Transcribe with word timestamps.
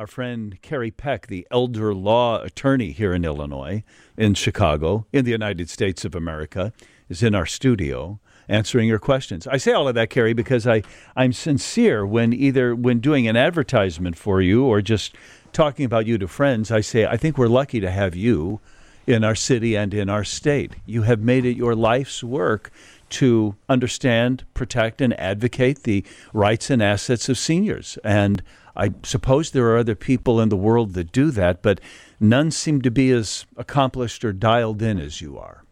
Our 0.00 0.06
friend 0.06 0.56
Kerry 0.62 0.90
Peck, 0.90 1.26
the 1.26 1.46
elder 1.50 1.92
law 1.92 2.40
attorney 2.40 2.92
here 2.92 3.12
in 3.12 3.22
Illinois, 3.22 3.84
in 4.16 4.32
Chicago, 4.32 5.04
in 5.12 5.26
the 5.26 5.30
United 5.30 5.68
States 5.68 6.06
of 6.06 6.14
America, 6.14 6.72
is 7.10 7.22
in 7.22 7.34
our 7.34 7.44
studio 7.44 8.18
answering 8.48 8.88
your 8.88 8.98
questions. 8.98 9.46
I 9.46 9.58
say 9.58 9.74
all 9.74 9.88
of 9.88 9.94
that, 9.96 10.08
Kerry, 10.08 10.32
because 10.32 10.66
I, 10.66 10.84
I'm 11.16 11.34
sincere 11.34 12.06
when 12.06 12.32
either 12.32 12.74
when 12.74 13.00
doing 13.00 13.28
an 13.28 13.36
advertisement 13.36 14.16
for 14.16 14.40
you 14.40 14.64
or 14.64 14.80
just 14.80 15.14
talking 15.52 15.84
about 15.84 16.06
you 16.06 16.16
to 16.16 16.26
friends, 16.26 16.70
I 16.70 16.80
say, 16.80 17.04
I 17.04 17.18
think 17.18 17.36
we're 17.36 17.48
lucky 17.48 17.78
to 17.80 17.90
have 17.90 18.16
you 18.16 18.58
in 19.06 19.22
our 19.22 19.34
city 19.34 19.76
and 19.76 19.92
in 19.92 20.08
our 20.08 20.24
state. 20.24 20.76
You 20.86 21.02
have 21.02 21.20
made 21.20 21.44
it 21.44 21.58
your 21.58 21.74
life's 21.74 22.24
work 22.24 22.70
to 23.10 23.54
understand, 23.68 24.44
protect, 24.54 25.02
and 25.02 25.12
advocate 25.20 25.82
the 25.82 26.04
rights 26.32 26.70
and 26.70 26.82
assets 26.82 27.28
of 27.28 27.36
seniors. 27.36 27.98
And 28.02 28.42
I 28.76 28.92
suppose 29.02 29.50
there 29.50 29.66
are 29.70 29.78
other 29.78 29.94
people 29.94 30.40
in 30.40 30.48
the 30.48 30.56
world 30.56 30.94
that 30.94 31.12
do 31.12 31.30
that, 31.32 31.62
but 31.62 31.80
none 32.18 32.50
seem 32.50 32.82
to 32.82 32.90
be 32.90 33.10
as 33.10 33.46
accomplished 33.56 34.24
or 34.24 34.32
dialed 34.32 34.82
in 34.82 34.98
as 34.98 35.20
you 35.20 35.38
are. 35.38 35.64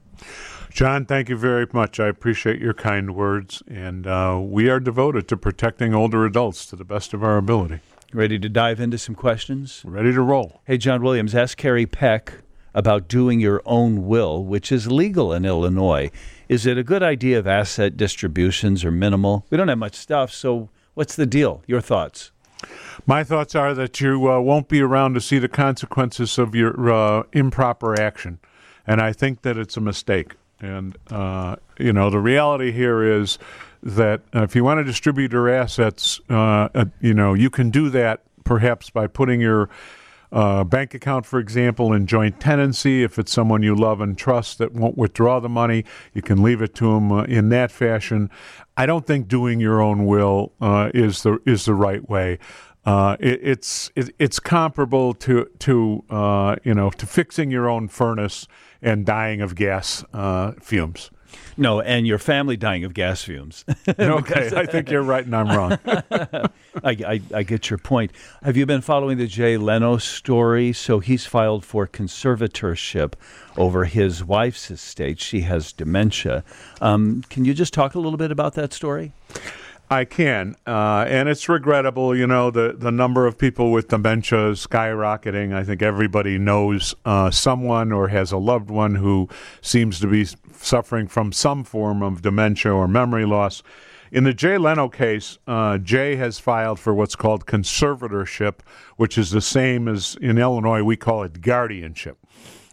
John, 0.71 1.07
thank 1.07 1.29
you 1.29 1.37
very 1.37 1.67
much. 1.73 1.99
I 1.99 2.09
appreciate 2.09 2.61
your 2.61 2.75
kind 2.75 3.15
words, 3.15 3.63
and 3.69 4.07
uh, 4.07 4.39
we 4.41 4.69
are 4.69 4.79
devoted 4.79 5.27
to 5.29 5.37
protecting 5.37 5.95
older 5.95 6.25
adults 6.25 6.67
to 6.67 6.77
the 6.77 6.85
best 6.85 7.15
of 7.15 7.25
our 7.25 7.37
ability. 7.37 7.81
Ready 8.13 8.39
to 8.39 8.49
dive 8.49 8.81
into 8.81 8.97
some 8.97 9.15
questions? 9.15 9.83
Ready 9.85 10.13
to 10.13 10.23
roll. 10.23 10.61
Hey, 10.67 10.79
John 10.79 11.03
Williams, 11.03 11.35
ask 11.35 11.59
Kerry 11.59 11.87
Peck 11.87 12.35
about 12.75 13.09
doing 13.09 13.41
your 13.41 13.61
own 13.67 14.07
will, 14.07 14.45
which 14.45 14.71
is 14.71 14.91
legal 14.91 15.33
in 15.33 15.45
Illinois. 15.45 16.11
Is 16.49 16.65
it 16.65 16.79
a 16.79 16.85
good 16.85 17.03
idea 17.03 17.41
if 17.41 17.47
asset 17.47 17.97
distributions 17.97 18.85
are 18.85 18.93
minimal? 18.93 19.45
We 19.51 19.57
don't 19.57 19.69
have 19.69 19.79
much 19.79 19.95
stuff, 19.95 20.33
so 20.33 20.69
what's 20.95 21.17
the 21.17 21.27
deal? 21.27 21.63
Your 21.67 21.81
thoughts? 21.81 22.31
My 23.07 23.25
thoughts 23.25 23.55
are 23.55 23.75
that 23.75 24.01
you 24.01 24.31
uh, 24.31 24.41
won't 24.41 24.69
be 24.69 24.81
around 24.81 25.15
to 25.15 25.21
see 25.21 25.39
the 25.39 25.49
consequences 25.49 26.39
of 26.39 26.55
your 26.55 26.91
uh, 26.93 27.23
improper 27.33 27.99
action. 27.99 28.39
And 28.87 29.01
I 29.01 29.13
think 29.13 29.43
that 29.43 29.57
it's 29.57 29.77
a 29.77 29.81
mistake. 29.81 30.35
And, 30.61 30.97
uh, 31.11 31.57
you 31.79 31.93
know, 31.93 32.11
the 32.11 32.19
reality 32.19 32.73
here 32.73 33.03
is 33.03 33.39
that 33.83 34.23
if 34.33 34.57
you 34.57 34.65
want 34.65 34.79
to 34.79 34.85
distribute 34.85 35.33
your 35.33 35.49
assets, 35.49 36.21
uh, 36.29 36.87
you 37.01 37.15
know, 37.15 37.35
you 37.35 37.49
can 37.51 37.71
do 37.71 37.89
that 37.91 38.23
perhaps 38.45 38.91
by 38.91 39.07
putting 39.07 39.41
your 39.41 39.69
uh, 40.33 40.65
bank 40.65 40.95
account, 40.95 41.25
for 41.25 41.39
example, 41.39 41.93
in 41.93 42.07
joint 42.07 42.39
tenancy. 42.41 43.03
If 43.03 43.19
it's 43.19 43.33
someone 43.33 43.63
you 43.63 43.75
love 43.75 44.01
and 44.01 44.17
trust 44.17 44.59
that 44.59 44.73
won't 44.73 44.99
withdraw 44.99 45.41
the 45.41 45.49
money, 45.49 45.85
you 46.13 46.23
can 46.23 46.43
leave 46.43 46.61
it 46.61 46.75
to 46.77 46.93
them 46.95 47.13
uh, 47.13 47.23
in 47.25 47.49
that 47.51 47.71
fashion. 47.71 48.31
I 48.77 48.87
don't 48.87 49.07
think 49.07 49.29
doing 49.29 49.61
your 49.61 49.81
own 49.81 50.07
will 50.07 50.53
uh, 50.61 50.91
is 50.95 51.23
the 51.23 51.39
is 51.47 51.65
the 51.65 51.75
right 51.75 52.07
way. 52.09 52.39
Uh, 52.85 53.17
it, 53.21 53.41
it's 53.43 53.91
it, 53.95 54.15
it's 54.19 54.41
comparable 54.41 55.13
to 55.15 55.49
to 55.59 56.05
uh, 56.11 56.57
you 56.65 56.75
know 56.75 56.91
to 56.91 57.07
fixing 57.07 57.51
your 57.51 57.69
own 57.69 57.89
furnace 57.89 58.47
and 58.81 59.05
dying 59.05 59.41
of 59.41 59.55
gas 59.55 60.05
uh, 60.13 60.53
fumes. 60.61 61.11
No, 61.57 61.81
and 61.81 62.07
your 62.07 62.19
family 62.19 62.57
dying 62.57 62.85
of 62.85 62.95
gas 62.95 63.23
fumes. 63.23 63.65
okay, 63.99 64.51
I 64.55 64.65
think 64.65 64.91
you're 64.91 65.03
right 65.03 65.25
and 65.25 65.35
I'm 65.35 65.49
wrong. 65.49 65.79
I, 65.87 66.51
I, 66.85 67.21
I, 67.35 67.43
get 67.43 67.69
your 67.69 67.79
point. 67.79 68.13
Have 68.43 68.57
you 68.57 68.65
been 68.65 68.81
following 68.81 69.19
the 69.19 69.27
Jay 69.27 69.57
Leno 69.57 69.97
story? 69.99 70.73
So 70.73 71.01
he's 71.01 71.27
filed 71.27 71.65
for 71.65 71.87
conservatorship 71.87 73.15
over 73.57 73.85
his 73.85 74.25
wife's 74.25 74.71
estate. 74.71 75.21
She 75.21 75.41
has 75.41 75.73
dementia. 75.73 76.45
Um, 76.81 77.25
can 77.29 77.45
you 77.45 77.55
just 77.55 77.75
talk 77.75 77.95
a 77.95 77.99
little 77.99 78.19
bit 78.19 78.31
about 78.31 78.55
that 78.55 78.73
story? 78.73 79.13
I 79.91 80.05
can, 80.05 80.55
uh, 80.67 81.07
and 81.09 81.31
it's 81.31 81.49
regrettable. 81.49 82.15
You 82.15 82.27
know, 82.27 82.51
the 82.51 82.75
the 82.77 82.93
number 82.93 83.27
of 83.27 83.39
people 83.39 83.73
with 83.73 83.89
dementia 83.89 84.51
is 84.51 84.67
skyrocketing. 84.67 85.55
I 85.55 85.65
think 85.65 85.81
everybody 85.81 86.37
knows 86.37 86.95
uh, 87.07 87.31
someone 87.31 87.91
or 87.91 88.09
has 88.09 88.31
a 88.31 88.37
loved 88.37 88.71
one 88.71 88.97
who 88.97 89.29
seems 89.63 89.99
to 90.01 90.07
be 90.07 90.27
suffering 90.53 91.09
from 91.09 91.33
some 91.33 91.65
form 91.65 92.03
of 92.03 92.21
dementia 92.21 92.73
or 92.73 92.87
memory 92.87 93.25
loss. 93.25 93.63
In 94.11 94.25
the 94.25 94.35
Jay 94.35 94.59
Leno 94.59 94.89
case, 94.89 95.39
uh, 95.47 95.79
Jay 95.79 96.17
has 96.17 96.39
filed 96.39 96.79
for 96.79 96.95
what's 96.95 97.17
called 97.17 97.47
conservatorship, 97.47 98.61
which 98.97 99.17
is 99.17 99.31
the 99.31 99.41
same 99.41 99.89
as 99.89 100.17
in 100.21 100.39
Illinois 100.39 100.83
we 100.83 100.97
call 100.97 101.23
it 101.23 101.41
guardianship. 101.41 102.19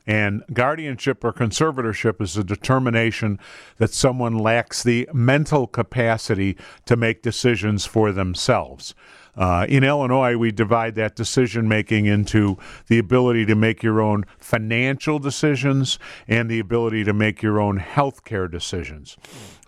And 0.07 0.43
guardianship 0.53 1.23
or 1.23 1.33
conservatorship 1.33 2.21
is 2.21 2.37
a 2.37 2.43
determination 2.43 3.39
that 3.77 3.93
someone 3.93 4.37
lacks 4.37 4.83
the 4.83 5.09
mental 5.13 5.67
capacity 5.67 6.57
to 6.85 6.95
make 6.95 7.21
decisions 7.21 7.85
for 7.85 8.11
themselves. 8.11 8.93
Uh, 9.35 9.65
in 9.67 9.83
Illinois, 9.83 10.37
we 10.37 10.51
divide 10.51 10.95
that 10.95 11.15
decision 11.15 11.67
making 11.67 12.05
into 12.05 12.57
the 12.87 12.97
ability 12.97 13.45
to 13.45 13.55
make 13.55 13.83
your 13.83 13.99
own 13.99 14.25
financial 14.37 15.19
decisions 15.19 15.99
and 16.27 16.49
the 16.49 16.59
ability 16.59 17.03
to 17.03 17.13
make 17.13 17.41
your 17.41 17.59
own 17.59 17.77
health 17.77 18.23
care 18.23 18.47
decisions. 18.47 19.17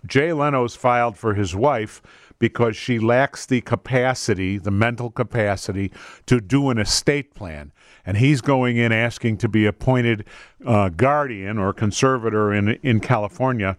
Jay 0.06 0.32
Leno's 0.32 0.74
filed 0.74 1.18
for 1.18 1.34
his 1.34 1.54
wife 1.54 2.00
because 2.38 2.76
she 2.76 2.98
lacks 2.98 3.46
the 3.46 3.60
capacity, 3.60 4.58
the 4.58 4.70
mental 4.70 5.10
capacity, 5.10 5.92
to 6.26 6.40
do 6.40 6.70
an 6.70 6.78
estate 6.78 7.34
plan 7.34 7.72
and 8.08 8.16
he's 8.16 8.40
going 8.40 8.78
in 8.78 8.90
asking 8.90 9.36
to 9.36 9.48
be 9.50 9.66
appointed 9.66 10.24
uh, 10.64 10.88
guardian 10.88 11.58
or 11.58 11.74
conservator 11.74 12.54
in 12.54 12.70
in 12.82 13.00
California. 13.00 13.76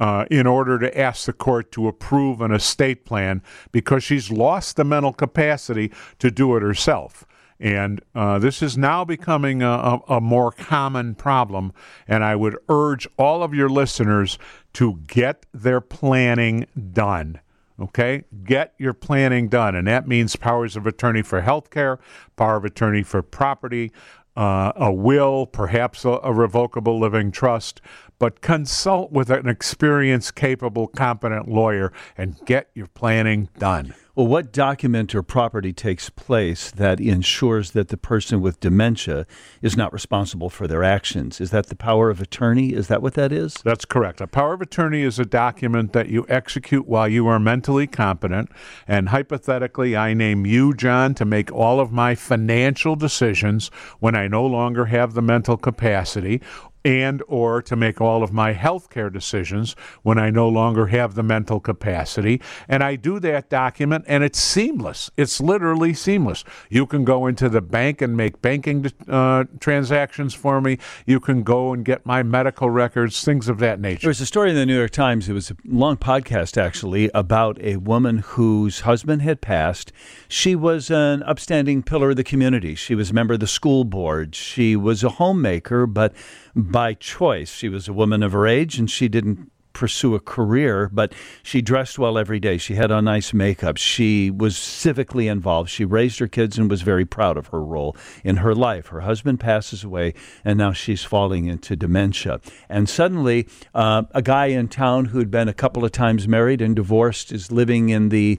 Uh, 0.00 0.24
in 0.32 0.48
order 0.48 0.80
to 0.80 0.98
ask 0.98 1.26
the 1.26 1.32
court 1.32 1.70
to 1.70 1.86
approve 1.86 2.40
an 2.40 2.50
estate 2.50 3.04
plan 3.04 3.40
because 3.70 4.02
she's 4.02 4.32
lost 4.32 4.74
the 4.74 4.82
mental 4.82 5.12
capacity 5.12 5.92
to 6.18 6.28
do 6.28 6.56
it 6.56 6.62
herself. 6.62 7.24
And 7.60 8.02
uh, 8.12 8.40
this 8.40 8.62
is 8.62 8.76
now 8.76 9.04
becoming 9.04 9.62
a, 9.62 9.70
a, 9.70 10.00
a, 10.16 10.20
more 10.20 10.50
common 10.50 11.14
problem. 11.14 11.72
And 12.08 12.24
I 12.24 12.34
would 12.34 12.58
urge 12.68 13.06
all 13.16 13.44
of 13.44 13.54
your 13.54 13.68
listeners 13.68 14.38
to 14.72 14.98
get 15.06 15.46
their 15.54 15.80
planning 15.80 16.66
done. 16.92 17.38
Okay, 17.80 18.24
get 18.44 18.74
your 18.78 18.92
planning 18.92 19.48
done, 19.48 19.74
and 19.74 19.86
that 19.88 20.06
means 20.06 20.36
powers 20.36 20.76
of 20.76 20.86
attorney 20.86 21.22
for 21.22 21.40
health 21.40 21.70
care, 21.70 21.98
power 22.36 22.56
of 22.56 22.64
attorney 22.64 23.02
for 23.02 23.22
property, 23.22 23.90
uh, 24.36 24.72
a 24.76 24.92
will, 24.92 25.46
perhaps 25.46 26.04
a, 26.04 26.18
a, 26.22 26.32
revocable 26.32 26.98
living 26.98 27.30
trust, 27.30 27.80
but 28.22 28.40
consult 28.40 29.10
with 29.10 29.30
an 29.30 29.48
experienced, 29.48 30.36
capable, 30.36 30.86
competent 30.86 31.48
lawyer 31.48 31.92
and 32.16 32.38
get 32.46 32.70
your 32.72 32.86
planning 32.86 33.48
done. 33.58 33.92
Well, 34.14 34.26
what 34.26 34.52
document 34.52 35.14
or 35.14 35.22
property 35.22 35.72
takes 35.72 36.10
place 36.10 36.70
that 36.70 37.00
ensures 37.00 37.70
that 37.70 37.88
the 37.88 37.96
person 37.96 38.42
with 38.42 38.60
dementia 38.60 39.26
is 39.62 39.74
not 39.74 39.90
responsible 39.90 40.50
for 40.50 40.68
their 40.68 40.84
actions? 40.84 41.40
Is 41.40 41.50
that 41.50 41.68
the 41.68 41.74
power 41.74 42.10
of 42.10 42.20
attorney? 42.20 42.74
Is 42.74 42.88
that 42.88 43.00
what 43.00 43.14
that 43.14 43.32
is? 43.32 43.54
That's 43.64 43.86
correct. 43.86 44.20
A 44.20 44.26
power 44.26 44.52
of 44.52 44.60
attorney 44.60 45.00
is 45.00 45.18
a 45.18 45.24
document 45.24 45.94
that 45.94 46.08
you 46.08 46.26
execute 46.28 46.86
while 46.86 47.08
you 47.08 47.26
are 47.26 47.40
mentally 47.40 47.86
competent. 47.86 48.50
And 48.86 49.08
hypothetically, 49.08 49.96
I 49.96 50.12
name 50.12 50.44
you, 50.44 50.74
John, 50.74 51.14
to 51.14 51.24
make 51.24 51.50
all 51.50 51.80
of 51.80 51.90
my 51.90 52.14
financial 52.14 52.94
decisions 52.94 53.68
when 53.98 54.14
I 54.14 54.28
no 54.28 54.44
longer 54.44 54.84
have 54.84 55.14
the 55.14 55.22
mental 55.22 55.56
capacity 55.56 56.42
and 56.84 57.22
or 57.28 57.62
to 57.62 57.76
make 57.76 58.00
all 58.00 58.22
of 58.22 58.32
my 58.32 58.54
healthcare 58.54 59.12
decisions 59.12 59.76
when 60.02 60.18
I 60.18 60.30
no 60.30 60.48
longer 60.48 60.86
have 60.86 61.14
the 61.14 61.22
mental 61.22 61.60
capacity. 61.60 62.40
And 62.68 62.82
I 62.82 62.96
do 62.96 63.20
that 63.20 63.48
document 63.48 64.04
and 64.08 64.24
it's 64.24 64.38
seamless. 64.38 65.10
It's 65.16 65.40
literally 65.40 65.94
seamless. 65.94 66.44
You 66.68 66.86
can 66.86 67.04
go 67.04 67.26
into 67.26 67.48
the 67.48 67.60
bank 67.60 68.02
and 68.02 68.16
make 68.16 68.42
banking 68.42 68.90
uh, 69.08 69.44
transactions 69.60 70.34
for 70.34 70.60
me. 70.60 70.78
You 71.06 71.20
can 71.20 71.42
go 71.42 71.72
and 71.72 71.84
get 71.84 72.04
my 72.04 72.22
medical 72.22 72.70
records, 72.70 73.24
things 73.24 73.48
of 73.48 73.58
that 73.58 73.80
nature. 73.80 74.02
There 74.02 74.10
was 74.10 74.20
a 74.20 74.26
story 74.26 74.50
in 74.50 74.56
the 74.56 74.66
New 74.66 74.76
York 74.76 74.90
Times. 74.90 75.28
It 75.28 75.32
was 75.32 75.50
a 75.50 75.56
long 75.64 75.96
podcast 75.96 76.60
actually 76.60 77.10
about 77.14 77.60
a 77.60 77.76
woman 77.76 78.18
whose 78.18 78.80
husband 78.80 79.22
had 79.22 79.40
passed. 79.40 79.92
She 80.28 80.56
was 80.56 80.90
an 80.90 81.22
upstanding 81.22 81.82
pillar 81.82 82.10
of 82.10 82.16
the 82.16 82.24
community. 82.24 82.74
She 82.74 82.94
was 82.94 83.10
a 83.10 83.14
member 83.14 83.34
of 83.34 83.40
the 83.40 83.46
school 83.46 83.84
board. 83.84 84.34
She 84.34 84.76
was 84.76 85.04
a 85.04 85.10
homemaker, 85.10 85.86
but 85.86 86.12
by 86.54 86.94
choice. 86.94 87.52
She 87.52 87.68
was 87.68 87.88
a 87.88 87.92
woman 87.92 88.22
of 88.22 88.32
her 88.32 88.46
age 88.46 88.78
and 88.78 88.90
she 88.90 89.08
didn't 89.08 89.50
pursue 89.72 90.14
a 90.14 90.20
career, 90.20 90.90
but 90.92 91.12
she 91.42 91.62
dressed 91.62 91.98
well 91.98 92.18
every 92.18 92.38
day. 92.38 92.58
She 92.58 92.74
had 92.74 92.90
on 92.90 93.04
nice 93.04 93.32
makeup. 93.32 93.76
She 93.76 94.30
was 94.30 94.54
civically 94.54 95.30
involved. 95.30 95.70
She 95.70 95.84
raised 95.84 96.18
her 96.18 96.28
kids 96.28 96.58
and 96.58 96.70
was 96.70 96.82
very 96.82 97.04
proud 97.04 97.36
of 97.36 97.48
her 97.48 97.62
role 97.62 97.96
in 98.24 98.36
her 98.38 98.54
life. 98.54 98.88
Her 98.88 99.00
husband 99.00 99.40
passes 99.40 99.84
away, 99.84 100.14
and 100.44 100.58
now 100.58 100.72
she's 100.72 101.02
falling 101.02 101.46
into 101.46 101.76
dementia. 101.76 102.40
And 102.68 102.88
suddenly, 102.88 103.48
uh, 103.74 104.04
a 104.12 104.22
guy 104.22 104.46
in 104.46 104.68
town 104.68 105.06
who 105.06 105.18
had 105.18 105.30
been 105.30 105.48
a 105.48 105.54
couple 105.54 105.84
of 105.84 105.92
times 105.92 106.28
married 106.28 106.60
and 106.60 106.76
divorced 106.76 107.32
is 107.32 107.50
living 107.50 107.88
in 107.88 108.10
the 108.10 108.38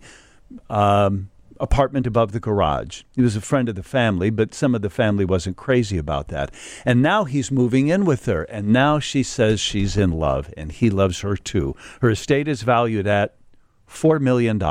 um, 0.69 1.29
apartment 1.63 2.05
above 2.05 2.33
the 2.33 2.41
garage. 2.41 3.03
He 3.15 3.21
was 3.21 3.37
a 3.37 3.41
friend 3.41 3.69
of 3.69 3.75
the 3.75 3.83
family, 3.83 4.29
but 4.29 4.53
some 4.53 4.75
of 4.75 4.81
the 4.81 4.89
family 4.89 5.23
wasn't 5.23 5.55
crazy 5.55 5.97
about 5.97 6.27
that. 6.27 6.53
And 6.85 7.01
now 7.01 7.23
he's 7.23 7.51
moving 7.51 7.87
in 7.87 8.03
with 8.03 8.25
her, 8.25 8.43
and 8.43 8.67
now 8.67 8.99
she 8.99 9.23
says 9.23 9.61
she's 9.61 9.95
in 9.95 10.11
love, 10.11 10.53
and 10.57 10.73
he 10.73 10.89
loves 10.89 11.21
her 11.21 11.37
too. 11.37 11.73
Her 12.01 12.09
estate 12.09 12.49
is 12.49 12.63
valued 12.63 13.07
at 13.07 13.35
$4 13.89 14.19
million. 14.19 14.61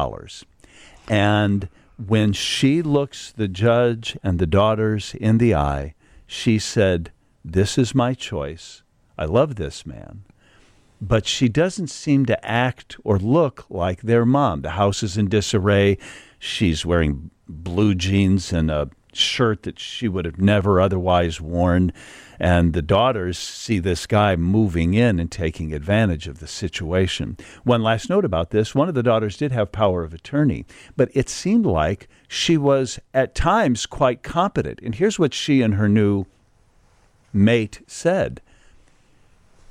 And 1.08 1.68
when 1.96 2.34
she 2.34 2.82
looks 2.82 3.32
the 3.32 3.48
judge 3.48 4.18
and 4.22 4.38
the 4.38 4.46
daughters 4.46 5.14
in 5.14 5.38
the 5.38 5.54
eye, 5.54 5.94
she 6.26 6.58
said, 6.58 7.10
This 7.42 7.78
is 7.78 7.94
my 7.94 8.12
choice. 8.12 8.82
I 9.16 9.24
love 9.24 9.56
this 9.56 9.86
man. 9.86 10.24
But 11.04 11.26
she 11.26 11.48
doesn't 11.48 11.88
seem 11.88 12.26
to 12.26 12.46
act 12.46 12.96
or 13.02 13.18
look 13.18 13.66
like 13.68 14.02
their 14.02 14.24
mom. 14.24 14.62
The 14.62 14.70
house 14.70 15.02
is 15.02 15.18
in 15.18 15.28
disarray. 15.28 15.98
She's 16.38 16.86
wearing 16.86 17.32
blue 17.48 17.96
jeans 17.96 18.52
and 18.52 18.70
a 18.70 18.88
shirt 19.12 19.64
that 19.64 19.80
she 19.80 20.06
would 20.06 20.24
have 20.24 20.40
never 20.40 20.80
otherwise 20.80 21.40
worn. 21.40 21.92
And 22.38 22.72
the 22.72 22.82
daughters 22.82 23.36
see 23.36 23.80
this 23.80 24.06
guy 24.06 24.36
moving 24.36 24.94
in 24.94 25.18
and 25.18 25.28
taking 25.28 25.72
advantage 25.72 26.28
of 26.28 26.38
the 26.38 26.46
situation. 26.46 27.36
One 27.64 27.82
last 27.82 28.08
note 28.08 28.24
about 28.24 28.50
this 28.50 28.72
one 28.72 28.88
of 28.88 28.94
the 28.94 29.02
daughters 29.02 29.36
did 29.36 29.50
have 29.50 29.72
power 29.72 30.04
of 30.04 30.14
attorney, 30.14 30.66
but 30.96 31.10
it 31.14 31.28
seemed 31.28 31.66
like 31.66 32.08
she 32.28 32.56
was 32.56 33.00
at 33.12 33.34
times 33.34 33.86
quite 33.86 34.22
competent. 34.22 34.78
And 34.84 34.94
here's 34.94 35.18
what 35.18 35.34
she 35.34 35.62
and 35.62 35.74
her 35.74 35.88
new 35.88 36.26
mate 37.32 37.80
said 37.88 38.40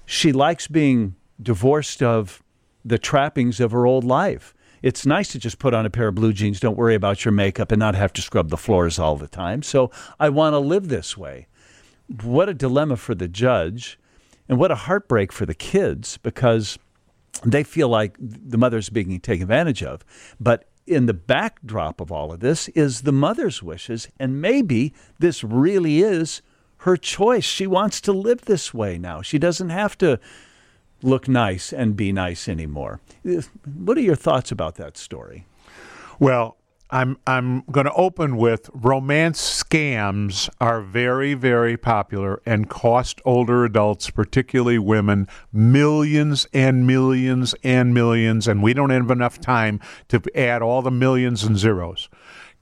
she 0.05 0.33
likes 0.33 0.67
being 0.67 1.15
divorced 1.41 2.01
of 2.03 2.41
the 2.83 2.97
trappings 2.97 3.59
of 3.59 3.71
her 3.71 3.85
old 3.85 4.03
life. 4.03 4.53
It's 4.81 5.05
nice 5.05 5.31
to 5.33 5.39
just 5.39 5.59
put 5.59 5.73
on 5.73 5.85
a 5.85 5.91
pair 5.91 6.07
of 6.07 6.15
blue 6.15 6.33
jeans, 6.33 6.59
don't 6.59 6.77
worry 6.77 6.95
about 6.95 7.23
your 7.23 7.31
makeup, 7.31 7.71
and 7.71 7.79
not 7.79 7.95
have 7.95 8.13
to 8.13 8.21
scrub 8.21 8.49
the 8.49 8.57
floors 8.57 8.97
all 8.97 9.15
the 9.15 9.27
time. 9.27 9.61
So 9.61 9.91
I 10.19 10.29
want 10.29 10.53
to 10.53 10.59
live 10.59 10.87
this 10.87 11.15
way. 11.15 11.47
What 12.23 12.49
a 12.49 12.53
dilemma 12.53 12.97
for 12.97 13.13
the 13.13 13.27
judge, 13.27 13.99
and 14.49 14.57
what 14.57 14.71
a 14.71 14.75
heartbreak 14.75 15.31
for 15.31 15.45
the 15.45 15.53
kids 15.53 16.17
because 16.17 16.79
they 17.45 17.63
feel 17.63 17.89
like 17.89 18.15
the 18.19 18.57
mother's 18.57 18.89
being 18.89 19.19
taken 19.19 19.43
advantage 19.43 19.83
of. 19.83 20.03
But 20.39 20.67
in 20.87 21.05
the 21.05 21.13
backdrop 21.13 22.01
of 22.01 22.11
all 22.11 22.33
of 22.33 22.39
this 22.39 22.67
is 22.69 23.01
the 23.01 23.11
mother's 23.11 23.61
wishes, 23.61 24.09
and 24.19 24.41
maybe 24.41 24.93
this 25.19 25.43
really 25.43 26.01
is 26.01 26.41
her 26.77 26.97
choice. 26.97 27.43
She 27.43 27.67
wants 27.67 28.01
to 28.01 28.11
live 28.11 28.41
this 28.41 28.73
way 28.73 28.97
now. 28.97 29.21
She 29.21 29.37
doesn't 29.37 29.69
have 29.69 29.97
to 29.99 30.19
look 31.03 31.27
nice 31.27 31.73
and 31.73 31.95
be 31.95 32.11
nice 32.11 32.47
anymore. 32.47 32.99
What 33.23 33.97
are 33.97 34.01
your 34.01 34.15
thoughts 34.15 34.51
about 34.51 34.75
that 34.75 34.97
story? 34.97 35.45
Well, 36.19 36.57
I'm 36.93 37.17
I'm 37.25 37.61
going 37.71 37.85
to 37.85 37.93
open 37.93 38.35
with 38.35 38.69
romance 38.73 39.63
scams 39.63 40.49
are 40.59 40.81
very 40.81 41.33
very 41.33 41.77
popular 41.77 42.41
and 42.45 42.69
cost 42.69 43.21
older 43.23 43.63
adults, 43.63 44.09
particularly 44.09 44.77
women, 44.77 45.27
millions 45.53 46.47
and 46.53 46.85
millions 46.85 47.55
and 47.63 47.93
millions 47.93 48.47
and 48.47 48.61
we 48.61 48.73
don't 48.73 48.89
have 48.89 49.09
enough 49.09 49.39
time 49.39 49.79
to 50.09 50.21
add 50.35 50.61
all 50.61 50.81
the 50.81 50.91
millions 50.91 51.43
and 51.43 51.57
zeros. 51.57 52.09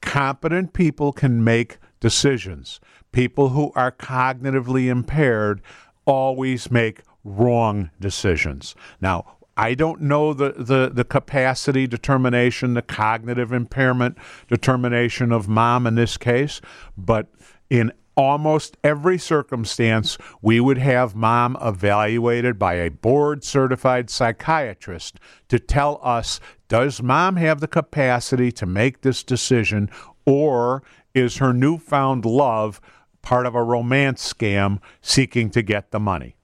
Competent 0.01 0.73
people 0.73 1.11
can 1.11 1.43
make 1.43 1.79
decisions. 1.99 2.79
People 3.11 3.49
who 3.49 3.71
are 3.75 3.91
cognitively 3.91 4.87
impaired 4.87 5.61
always 6.05 6.69
make 6.69 7.01
wrong 7.23 7.91
decisions. 7.99 8.75
Now, 9.01 9.37
I 9.57 9.73
don't 9.73 10.01
know 10.01 10.33
the, 10.33 10.53
the, 10.53 10.89
the 10.93 11.03
capacity 11.03 11.85
determination, 11.85 12.75
the 12.75 12.81
cognitive 12.81 13.51
impairment 13.51 14.17
determination 14.47 15.33
of 15.33 15.49
mom 15.49 15.85
in 15.85 15.95
this 15.95 16.17
case, 16.17 16.61
but 16.97 17.27
in 17.69 17.91
almost 18.15 18.77
every 18.83 19.17
circumstance, 19.17 20.17
we 20.41 20.59
would 20.59 20.77
have 20.77 21.15
mom 21.15 21.57
evaluated 21.61 22.59
by 22.59 22.73
a 22.75 22.89
board 22.89 23.43
certified 23.43 24.09
psychiatrist 24.09 25.19
to 25.47 25.59
tell 25.59 25.99
us 26.03 26.39
does 26.67 27.01
mom 27.01 27.35
have 27.37 27.59
the 27.59 27.67
capacity 27.67 28.51
to 28.51 28.65
make 28.65 29.01
this 29.01 29.23
decision, 29.23 29.89
or 30.25 30.83
is 31.13 31.37
her 31.37 31.51
newfound 31.51 32.23
love 32.23 32.79
part 33.21 33.45
of 33.45 33.55
a 33.55 33.63
romance 33.63 34.33
scam 34.33 34.79
seeking 35.01 35.49
to 35.49 35.61
get 35.61 35.91
the 35.91 35.99
money? 35.99 36.35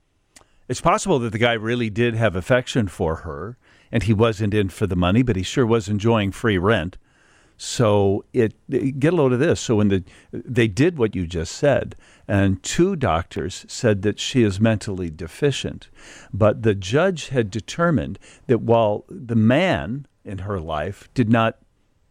It's 0.68 0.82
possible 0.82 1.20
that 1.20 1.32
the 1.32 1.38
guy 1.38 1.54
really 1.54 1.90
did 1.90 2.16
have 2.16 2.36
affection 2.36 2.88
for 2.88 3.18
her 3.18 3.58
and 3.92 4.04
he 4.04 4.14
wasn't 4.14 4.54
in 4.54 4.70
for 4.70 4.88
the 4.88 4.96
money, 4.96 5.22
but 5.22 5.36
he 5.36 5.44
sure 5.44 5.66
was 5.66 5.88
enjoying 5.88 6.32
free 6.32 6.58
rent. 6.58 6.98
So 7.58 8.26
it, 8.34 8.54
get 9.00 9.14
a 9.14 9.16
load 9.16 9.32
of 9.32 9.40
this. 9.40 9.62
So 9.62 9.78
when 9.78 9.88
the 9.88 10.04
they 10.32 10.68
did 10.68 10.98
what 10.98 11.16
you 11.16 11.26
just 11.26 11.54
said, 11.54 11.96
and 12.28 12.62
two 12.62 12.96
doctors 12.96 13.66
said 13.70 14.02
that 14.02 14.20
she 14.20 14.44
is 14.44 14.60
mentally 14.60 15.10
deficient, 15.10 15.90
but 16.34 16.64
the 16.64 16.76
judge 16.76 17.30
had 17.30 17.50
determined 17.50 18.20
that 18.48 18.60
while 18.60 19.06
the 19.08 19.36
man 19.36 20.06
in 20.26 20.40
her 20.40 20.60
life 20.60 21.08
did 21.14 21.30
not 21.30 21.60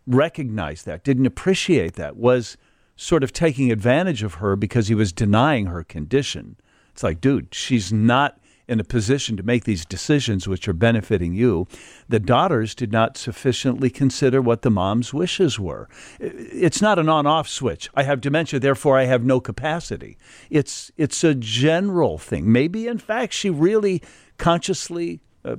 recognize 0.06 0.84
that, 0.84 1.04
didn't 1.04 1.26
appreciate 1.26 1.94
that, 1.94 2.16
was 2.16 2.56
sort 2.96 3.22
of 3.22 3.32
taking 3.32 3.70
advantage 3.70 4.22
of 4.22 4.34
her 4.34 4.56
because 4.56 4.88
he 4.88 4.94
was 4.94 5.12
denying 5.12 5.66
her 5.66 5.82
condition. 5.84 6.56
It's 6.92 7.02
like, 7.02 7.20
dude, 7.20 7.52
she's 7.52 7.92
not 7.92 8.38
in 8.66 8.80
a 8.80 8.84
position 8.84 9.36
to 9.36 9.42
make 9.42 9.64
these 9.64 9.84
decisions 9.84 10.48
which 10.48 10.66
are 10.68 10.72
benefiting 10.72 11.34
you, 11.34 11.66
the 12.08 12.18
daughters 12.18 12.74
did 12.74 12.92
not 12.92 13.16
sufficiently 13.16 13.90
consider 13.90 14.40
what 14.40 14.62
the 14.62 14.70
mom's 14.70 15.12
wishes 15.12 15.58
were. 15.58 15.88
It's 16.18 16.80
not 16.80 16.98
an 16.98 17.08
on-off 17.08 17.48
switch. 17.48 17.90
I 17.94 18.04
have 18.04 18.20
dementia, 18.20 18.60
therefore 18.60 18.98
I 18.98 19.04
have 19.04 19.24
no 19.24 19.40
capacity. 19.40 20.16
It's 20.50 20.90
it's 20.96 21.22
a 21.24 21.34
general 21.34 22.18
thing. 22.18 22.50
Maybe 22.50 22.86
in 22.86 22.98
fact 22.98 23.32
she 23.32 23.50
really 23.50 24.02
consciously 24.38 25.20
uh, 25.44 25.56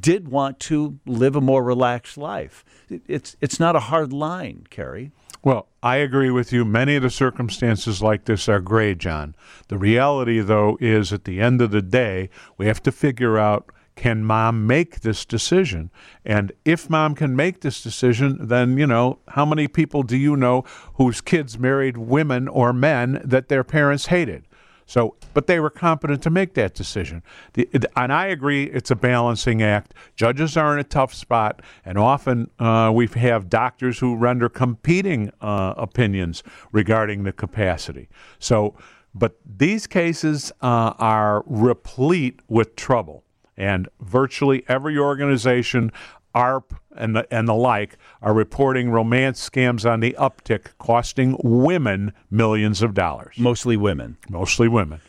did 0.00 0.28
want 0.28 0.58
to 0.60 0.98
live 1.06 1.36
a 1.36 1.40
more 1.40 1.62
relaxed 1.62 2.18
life. 2.18 2.64
It's 2.88 3.36
it's 3.40 3.60
not 3.60 3.76
a 3.76 3.80
hard 3.80 4.12
line, 4.12 4.66
Kerry. 4.70 5.12
Well, 5.44 5.68
I 5.82 5.96
agree 5.96 6.30
with 6.30 6.54
you. 6.54 6.64
Many 6.64 6.96
of 6.96 7.02
the 7.02 7.10
circumstances 7.10 8.00
like 8.00 8.24
this 8.24 8.48
are 8.48 8.60
gray, 8.60 8.94
John. 8.94 9.36
The 9.68 9.76
reality, 9.76 10.40
though, 10.40 10.78
is 10.80 11.12
at 11.12 11.24
the 11.24 11.38
end 11.38 11.60
of 11.60 11.70
the 11.70 11.82
day, 11.82 12.30
we 12.56 12.66
have 12.66 12.82
to 12.84 12.90
figure 12.90 13.38
out 13.38 13.70
can 13.94 14.24
mom 14.24 14.66
make 14.66 15.00
this 15.00 15.24
decision? 15.24 15.90
And 16.24 16.50
if 16.64 16.90
mom 16.90 17.14
can 17.14 17.36
make 17.36 17.60
this 17.60 17.82
decision, 17.82 18.48
then, 18.48 18.76
you 18.76 18.86
know, 18.86 19.18
how 19.28 19.44
many 19.44 19.68
people 19.68 20.02
do 20.02 20.16
you 20.16 20.34
know 20.34 20.64
whose 20.94 21.20
kids 21.20 21.58
married 21.58 21.96
women 21.96 22.48
or 22.48 22.72
men 22.72 23.20
that 23.24 23.48
their 23.48 23.62
parents 23.62 24.06
hated? 24.06 24.46
So, 24.86 25.16
but 25.32 25.46
they 25.46 25.60
were 25.60 25.70
competent 25.70 26.22
to 26.22 26.30
make 26.30 26.54
that 26.54 26.74
decision. 26.74 27.22
The, 27.54 27.68
and 27.96 28.12
I 28.12 28.26
agree, 28.26 28.64
it's 28.64 28.90
a 28.90 28.96
balancing 28.96 29.62
act. 29.62 29.94
Judges 30.14 30.56
are 30.56 30.72
in 30.74 30.78
a 30.78 30.84
tough 30.84 31.14
spot, 31.14 31.62
and 31.84 31.98
often 31.98 32.50
uh, 32.58 32.92
we 32.94 33.06
have 33.06 33.48
doctors 33.48 33.98
who 33.98 34.14
render 34.16 34.48
competing 34.48 35.30
uh, 35.40 35.74
opinions 35.76 36.42
regarding 36.72 37.24
the 37.24 37.32
capacity. 37.32 38.08
So, 38.38 38.76
but 39.14 39.38
these 39.44 39.86
cases 39.86 40.52
uh, 40.60 40.94
are 40.98 41.44
replete 41.46 42.40
with 42.48 42.76
trouble. 42.76 43.24
And 43.56 43.88
virtually 44.00 44.64
every 44.66 44.98
organization 44.98 45.92
AARP 46.34 46.76
and 46.94 47.16
the, 47.16 47.26
and 47.34 47.48
the 47.48 47.54
like 47.54 47.96
are 48.22 48.34
reporting 48.34 48.90
romance 48.90 49.48
scams 49.48 49.88
on 49.88 50.00
the 50.00 50.14
uptick, 50.18 50.68
costing 50.78 51.36
women 51.42 52.12
millions 52.30 52.82
of 52.82 52.94
dollars. 52.94 53.36
Mostly 53.38 53.76
women. 53.76 54.16
Mostly 54.28 54.68
women. 54.68 55.00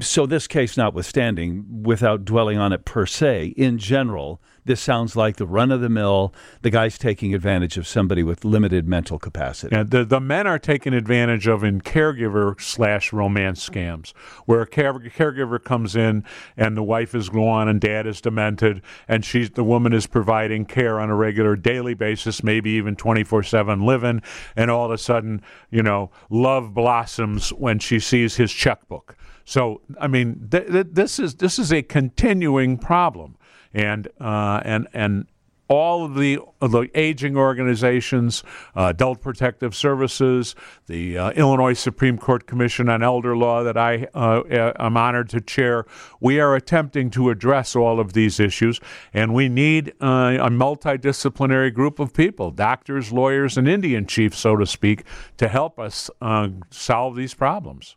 So, 0.00 0.26
this 0.26 0.46
case 0.46 0.76
notwithstanding, 0.76 1.82
without 1.84 2.24
dwelling 2.24 2.58
on 2.58 2.72
it 2.72 2.84
per 2.84 3.06
se, 3.06 3.54
in 3.56 3.78
general, 3.78 4.40
this 4.64 4.80
sounds 4.80 5.14
like 5.14 5.36
the 5.36 5.46
run 5.46 5.70
of 5.70 5.80
the 5.80 5.88
mill. 5.88 6.32
The 6.62 6.70
guy's 6.70 6.96
taking 6.96 7.34
advantage 7.34 7.76
of 7.76 7.86
somebody 7.86 8.22
with 8.22 8.44
limited 8.44 8.88
mental 8.88 9.18
capacity. 9.18 9.76
And 9.76 9.90
the, 9.90 10.04
the 10.04 10.20
men 10.20 10.46
are 10.46 10.58
taken 10.58 10.94
advantage 10.94 11.46
of 11.46 11.62
in 11.62 11.80
caregiver 11.82 12.60
slash 12.60 13.12
romance 13.12 13.68
scams, 13.68 14.12
where 14.46 14.62
a 14.62 14.66
care, 14.66 14.94
caregiver 14.94 15.62
comes 15.62 15.94
in 15.94 16.24
and 16.56 16.76
the 16.76 16.82
wife 16.82 17.14
is 17.14 17.28
gone 17.28 17.68
and 17.68 17.80
dad 17.80 18.06
is 18.06 18.20
demented, 18.20 18.82
and 19.06 19.24
she's 19.24 19.50
the 19.50 19.64
woman 19.64 19.92
is 19.92 20.06
providing 20.06 20.64
care 20.64 20.98
on 20.98 21.10
a 21.10 21.14
regular 21.14 21.56
daily 21.56 21.94
basis, 21.94 22.42
maybe 22.42 22.70
even 22.70 22.96
24 22.96 23.42
7 23.42 23.84
living, 23.84 24.22
and 24.56 24.70
all 24.70 24.86
of 24.86 24.92
a 24.92 24.98
sudden, 24.98 25.42
you 25.70 25.82
know, 25.82 26.10
love 26.30 26.72
blossoms 26.72 27.50
when 27.50 27.78
she 27.78 28.00
sees 28.00 28.36
his 28.36 28.52
checkbook. 28.52 29.16
So, 29.44 29.82
I 30.00 30.06
mean, 30.06 30.48
th- 30.50 30.68
th- 30.68 30.86
this 30.90 31.18
is 31.18 31.34
this 31.34 31.58
is 31.58 31.70
a 31.70 31.82
continuing 31.82 32.78
problem 32.78 33.36
and 33.72 34.08
uh, 34.20 34.60
and 34.64 34.88
and 34.92 35.26
all 35.68 36.04
of 36.04 36.14
the, 36.14 36.38
the 36.60 36.88
aging 36.94 37.36
organizations, 37.36 38.42
uh, 38.76 38.88
Adult 38.88 39.20
Protective 39.20 39.74
Services, 39.74 40.54
the 40.86 41.16
uh, 41.16 41.30
Illinois 41.32 41.72
Supreme 41.72 42.18
Court 42.18 42.46
Commission 42.46 42.88
on 42.88 43.02
Elder 43.02 43.36
Law 43.36 43.62
that 43.62 43.76
I 43.76 44.06
uh, 44.14 44.42
am 44.78 44.96
honored 44.96 45.30
to 45.30 45.40
chair, 45.40 45.86
we 46.20 46.38
are 46.38 46.54
attempting 46.54 47.10
to 47.10 47.30
address 47.30 47.74
all 47.74 47.98
of 47.98 48.12
these 48.12 48.38
issues, 48.38 48.78
and 49.12 49.32
we 49.32 49.48
need 49.48 49.94
uh, 50.00 50.36
a 50.40 50.50
multidisciplinary 50.50 51.72
group 51.72 51.98
of 51.98 52.12
people, 52.12 52.50
doctors, 52.50 53.12
lawyers, 53.12 53.56
and 53.56 53.66
Indian 53.66 54.06
chiefs, 54.06 54.38
so 54.38 54.56
to 54.56 54.66
speak, 54.66 55.04
to 55.38 55.48
help 55.48 55.78
us 55.78 56.10
uh, 56.20 56.48
solve 56.70 57.16
these 57.16 57.34
problems 57.34 57.96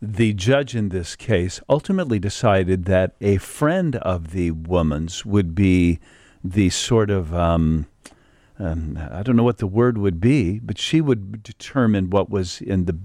the 0.00 0.32
judge 0.32 0.76
in 0.76 0.90
this 0.90 1.16
case 1.16 1.60
ultimately 1.68 2.18
decided 2.18 2.84
that 2.84 3.14
a 3.20 3.38
friend 3.38 3.96
of 3.96 4.30
the 4.30 4.52
woman's 4.52 5.26
would 5.26 5.54
be 5.54 5.98
the 6.44 6.70
sort 6.70 7.10
of 7.10 7.34
um, 7.34 7.86
um, 8.58 8.98
I 9.10 9.22
don't 9.22 9.36
know 9.36 9.44
what 9.44 9.58
the 9.58 9.66
word 9.66 9.98
would 9.98 10.20
be, 10.20 10.58
but 10.58 10.78
she 10.78 11.00
would 11.00 11.42
determine 11.42 12.10
what 12.10 12.28
was 12.28 12.60
in 12.60 12.86
the 12.86 12.98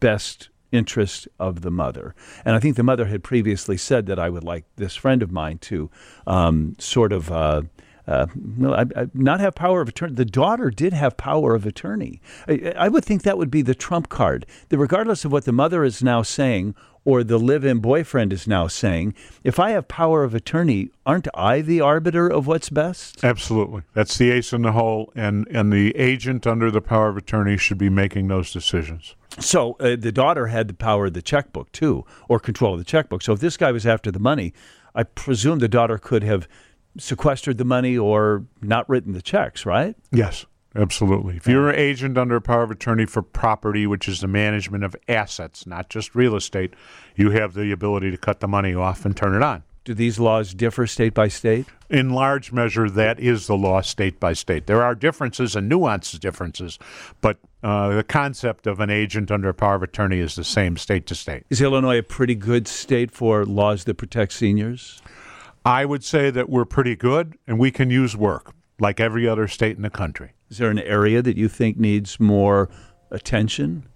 best 0.00 0.48
interest 0.72 1.28
of 1.38 1.60
the 1.60 1.70
mother. 1.70 2.14
And 2.44 2.56
I 2.56 2.58
think 2.58 2.76
the 2.76 2.82
mother 2.82 3.06
had 3.06 3.22
previously 3.22 3.76
said 3.76 4.06
that 4.06 4.18
I 4.18 4.28
would 4.28 4.44
like 4.44 4.64
this 4.76 4.96
friend 4.96 5.22
of 5.22 5.30
mine 5.30 5.58
to 5.58 5.90
um, 6.26 6.76
sort 6.78 7.12
of. 7.12 7.30
Uh, 7.30 7.62
uh, 8.06 8.26
well, 8.58 8.74
I, 8.74 8.82
I, 9.00 9.06
not 9.14 9.40
have 9.40 9.54
power 9.54 9.80
of 9.80 9.88
attorney. 9.88 10.14
The 10.14 10.24
daughter 10.24 10.70
did 10.70 10.92
have 10.92 11.16
power 11.16 11.54
of 11.54 11.64
attorney. 11.64 12.20
I, 12.46 12.74
I, 12.76 12.88
would 12.88 13.04
think 13.04 13.22
that 13.22 13.38
would 13.38 13.50
be 13.50 13.62
the 13.62 13.74
trump 13.74 14.08
card. 14.08 14.44
That 14.68 14.78
regardless 14.78 15.24
of 15.24 15.32
what 15.32 15.46
the 15.46 15.52
mother 15.52 15.84
is 15.84 16.02
now 16.02 16.22
saying 16.22 16.74
or 17.06 17.22
the 17.22 17.38
live-in 17.38 17.78
boyfriend 17.78 18.32
is 18.32 18.46
now 18.46 18.66
saying, 18.66 19.14
if 19.42 19.58
I 19.58 19.70
have 19.70 19.88
power 19.88 20.24
of 20.24 20.34
attorney, 20.34 20.90
aren't 21.04 21.28
I 21.34 21.60
the 21.60 21.80
arbiter 21.80 22.28
of 22.28 22.46
what's 22.46 22.70
best? 22.70 23.22
Absolutely. 23.24 23.82
That's 23.92 24.16
the 24.16 24.30
ace 24.30 24.52
in 24.52 24.62
the 24.62 24.72
hole, 24.72 25.12
and 25.14 25.46
and 25.48 25.72
the 25.72 25.94
agent 25.96 26.46
under 26.46 26.70
the 26.70 26.80
power 26.80 27.08
of 27.08 27.16
attorney 27.16 27.56
should 27.56 27.78
be 27.78 27.90
making 27.90 28.28
those 28.28 28.52
decisions. 28.52 29.14
So 29.38 29.76
uh, 29.80 29.96
the 29.98 30.12
daughter 30.12 30.46
had 30.48 30.68
the 30.68 30.74
power 30.74 31.06
of 31.06 31.14
the 31.14 31.22
checkbook 31.22 31.72
too, 31.72 32.04
or 32.28 32.38
control 32.38 32.74
of 32.74 32.78
the 32.78 32.84
checkbook. 32.84 33.22
So 33.22 33.32
if 33.32 33.40
this 33.40 33.56
guy 33.56 33.72
was 33.72 33.86
after 33.86 34.10
the 34.10 34.20
money, 34.20 34.52
I 34.94 35.02
presume 35.02 35.58
the 35.58 35.68
daughter 35.68 35.98
could 35.98 36.22
have 36.22 36.46
sequestered 36.98 37.58
the 37.58 37.64
money 37.64 37.96
or 37.96 38.44
not 38.62 38.88
written 38.88 39.12
the 39.12 39.22
checks, 39.22 39.66
right? 39.66 39.96
Yes. 40.12 40.46
Absolutely. 40.76 41.36
If 41.36 41.46
you're 41.46 41.70
an 41.70 41.78
agent 41.78 42.18
under 42.18 42.34
a 42.34 42.40
power 42.40 42.64
of 42.64 42.70
attorney 42.70 43.06
for 43.06 43.22
property, 43.22 43.86
which 43.86 44.08
is 44.08 44.20
the 44.20 44.26
management 44.26 44.82
of 44.82 44.96
assets, 45.08 45.68
not 45.68 45.88
just 45.88 46.16
real 46.16 46.34
estate, 46.34 46.74
you 47.14 47.30
have 47.30 47.54
the 47.54 47.70
ability 47.70 48.10
to 48.10 48.16
cut 48.16 48.40
the 48.40 48.48
money 48.48 48.74
off 48.74 49.04
and 49.04 49.16
turn 49.16 49.36
it 49.36 49.42
on. 49.42 49.62
Do 49.84 49.94
these 49.94 50.18
laws 50.18 50.54
differ 50.54 50.86
state 50.86 51.12
by 51.12 51.28
state? 51.28 51.66
In 51.90 52.10
large 52.10 52.52
measure, 52.52 52.88
that 52.88 53.20
is 53.20 53.46
the 53.46 53.56
law 53.56 53.82
state 53.82 54.18
by 54.18 54.32
state. 54.32 54.66
There 54.66 54.82
are 54.82 54.94
differences 54.94 55.54
and 55.54 55.70
nuanced 55.70 56.18
differences, 56.20 56.78
but 57.20 57.36
uh, 57.62 57.94
the 57.94 58.02
concept 58.02 58.66
of 58.66 58.80
an 58.80 58.88
agent 58.88 59.30
under 59.30 59.50
a 59.50 59.54
power 59.54 59.74
of 59.74 59.82
attorney 59.82 60.20
is 60.20 60.36
the 60.36 60.44
same 60.44 60.78
state 60.78 61.06
to 61.06 61.14
state. 61.14 61.44
Is 61.50 61.60
Illinois 61.60 61.98
a 61.98 62.02
pretty 62.02 62.34
good 62.34 62.66
state 62.66 63.10
for 63.10 63.44
laws 63.44 63.84
that 63.84 63.94
protect 63.96 64.32
seniors? 64.32 65.02
I 65.64 65.86
would 65.86 66.04
say 66.04 66.30
that 66.30 66.50
we're 66.50 66.66
pretty 66.66 66.94
good 66.94 67.38
and 67.46 67.58
we 67.58 67.70
can 67.70 67.88
use 67.88 68.14
work 68.14 68.52
like 68.78 69.00
every 69.00 69.26
other 69.26 69.48
state 69.48 69.76
in 69.76 69.82
the 69.82 69.90
country. 69.90 70.32
Is 70.50 70.58
there 70.58 70.70
an 70.70 70.78
area 70.78 71.22
that 71.22 71.36
you 71.36 71.48
think 71.48 71.78
needs 71.78 72.20
more 72.20 72.68
attention? 73.10 73.88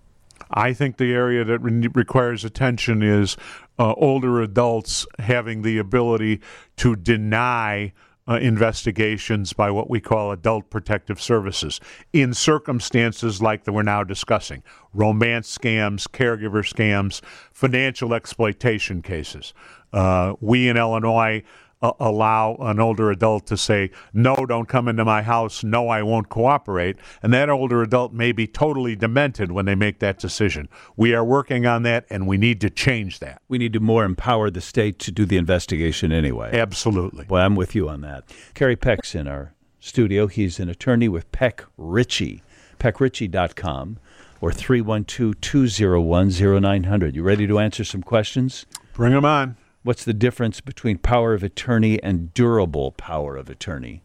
I 0.51 0.73
think 0.73 0.97
the 0.97 1.13
area 1.13 1.45
that 1.45 1.59
re- 1.59 1.89
requires 1.93 2.45
attention 2.45 3.03
is 3.03 3.37
uh, 3.79 3.93
older 3.95 4.41
adults 4.41 5.07
having 5.19 5.61
the 5.61 5.77
ability 5.77 6.41
to 6.77 6.97
deny 6.97 7.93
uh, 8.29 8.35
investigations 8.35 9.53
by 9.53 9.71
what 9.71 9.89
we 9.89 10.01
call 10.01 10.33
adult 10.33 10.69
protective 10.71 11.21
services 11.21 11.81
in 12.13 12.35
circumstances 12.35 13.41
like 13.41 13.65
that 13.65 13.73
we're 13.73 13.83
now 13.83 14.05
discussing 14.05 14.63
romance 14.93 15.57
scams, 15.57 16.07
caregiver 16.09 16.63
scams, 16.63 17.23
financial 17.53 18.13
exploitation 18.13 19.01
cases. 19.01 19.55
Uh, 19.93 20.35
we 20.41 20.69
in 20.69 20.77
Illinois 20.77 21.43
uh, 21.81 21.93
allow 22.01 22.57
an 22.57 22.81
older 22.81 23.11
adult 23.11 23.47
to 23.47 23.57
say, 23.57 23.91
No, 24.13 24.35
don't 24.35 24.69
come 24.69 24.89
into 24.89 25.05
my 25.05 25.23
house. 25.23 25.63
No, 25.63 25.89
I 25.89 26.03
won't 26.03 26.29
cooperate. 26.29 26.97
And 27.23 27.33
that 27.33 27.49
older 27.49 27.83
adult 27.83 28.13
may 28.13 28.33
be 28.33 28.47
totally 28.47 28.97
demented 28.97 29.53
when 29.53 29.65
they 29.65 29.75
make 29.75 30.01
that 30.01 30.19
decision. 30.19 30.69
We 30.97 31.15
are 31.15 31.25
working 31.25 31.67
on 31.67 31.85
that 31.85 32.05
and 32.11 32.27
we 32.27 32.37
need 32.37 32.61
to 32.63 32.71
change 32.71 33.21
that. 33.21 33.43
We 33.49 33.59
need 33.59 33.73
to 33.75 33.81
more 33.81 34.05
empower 34.05 34.51
the 34.51 34.61
state 34.61 34.99
to 35.01 35.13
do 35.13 35.25
the 35.25 35.37
investigation 35.37 36.13
anyway. 36.13 36.59
Absolutely. 36.59 37.27
Well, 37.29 37.45
I'm 37.45 37.57
with 37.57 37.75
you 37.75 37.89
on 37.89 38.01
that. 38.03 38.25
Kerry 38.55 38.77
Peck's 38.77 39.15
in 39.15 39.29
our 39.29 39.55
studio. 39.81 40.27
He's 40.27 40.59
an 40.59 40.69
attorney 40.69 41.09
with 41.09 41.31
Peck 41.31 41.65
Ritchie, 41.77 42.43
peckritchie.com 42.79 43.99
or 44.41 44.53
312 44.53 45.41
201 45.41 46.31
0900. 46.61 47.17
You 47.17 47.23
ready 47.23 47.47
to 47.47 47.59
answer 47.59 47.85
some 47.85 48.03
questions? 48.03 48.67
Bring 48.93 49.13
them 49.13 49.25
on. 49.25 49.57
What's 49.89 50.05
the 50.05 50.13
difference 50.13 50.61
between 50.61 50.99
power 50.99 51.33
of 51.33 51.43
attorney 51.43 51.99
and 52.03 52.35
durable 52.35 52.93
power 52.93 53.39
of 53.39 53.49
attorney? 53.49 54.03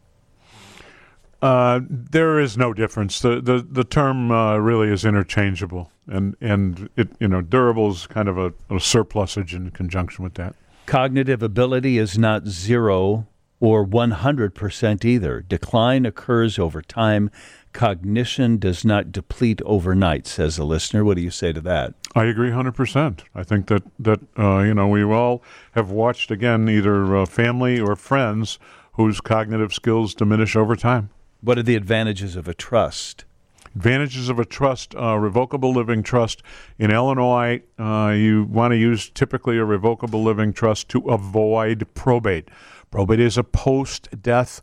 Uh, 1.42 1.82
there 1.90 2.40
is 2.40 2.58
no 2.58 2.72
difference. 2.72 3.20
The 3.20 3.42
the, 3.42 3.68
the 3.70 3.84
term 3.84 4.32
uh, 4.32 4.60
really 4.60 4.88
is 4.88 5.04
interchangeable, 5.04 5.92
and 6.08 6.38
and 6.40 6.90
it 6.96 7.10
you 7.20 7.28
know 7.28 7.42
durable 7.42 7.92
is 7.92 8.08
kind 8.08 8.30
of 8.30 8.38
a, 8.38 8.54
a 8.74 8.80
surplusage 8.80 9.54
in 9.54 9.72
conjunction 9.72 10.24
with 10.24 10.36
that. 10.36 10.56
Cognitive 10.86 11.44
ability 11.44 11.98
is 11.98 12.18
not 12.18 12.48
zero 12.48 13.28
or 13.60 13.86
100% 13.86 15.04
either. 15.04 15.42
Decline 15.42 16.06
occurs 16.06 16.58
over 16.58 16.82
time 16.82 17.30
cognition 17.74 18.58
does 18.58 18.86
not 18.86 19.12
deplete 19.12 19.62
overnight, 19.66 20.28
says 20.28 20.58
a 20.58 20.64
listener. 20.64 21.04
What 21.04 21.18
do 21.18 21.24
you 21.24 21.32
say 21.32 21.52
to 21.52 21.62
that? 21.62 21.94
I 22.16 22.26
agree 22.26 22.52
100%. 22.52 23.22
I 23.34 23.44
think 23.44 23.68
that, 23.68 23.84
that 24.00 24.20
uh, 24.38 24.60
you 24.60 24.74
know, 24.74 24.88
we 24.88 25.04
all 25.04 25.44
have 25.72 25.90
watched, 25.90 26.30
again, 26.30 26.70
either 26.70 27.16
uh, 27.16 27.26
family 27.26 27.80
or 27.80 27.96
friends 27.96 28.60
whose 28.94 29.20
cognitive 29.20 29.74
skills 29.74 30.14
diminish 30.14 30.56
over 30.56 30.76
time. 30.76 31.10
What 31.42 31.58
are 31.58 31.64
the 31.64 31.76
advantages 31.76 32.36
of 32.36 32.48
a 32.48 32.54
trust? 32.54 33.26
Advantages 33.76 34.30
of 34.30 34.38
a 34.38 34.46
trust, 34.46 34.96
uh, 34.96 35.18
revocable 35.18 35.74
living 35.74 36.04
trust. 36.04 36.44
In 36.78 36.92
Illinois, 36.92 37.64
uh, 37.80 38.14
you 38.16 38.44
want 38.44 38.72
to 38.72 38.78
use 38.78 39.10
typically 39.10 39.58
a 39.58 39.66
revocable 39.66 40.22
living 40.22 40.54
trust 40.54 40.90
to 40.90 41.00
avoid 41.10 41.88
probate. 41.96 42.50
Probate 42.92 43.20
is 43.20 43.38
a 43.38 43.44
post 43.44 44.08
death 44.22 44.62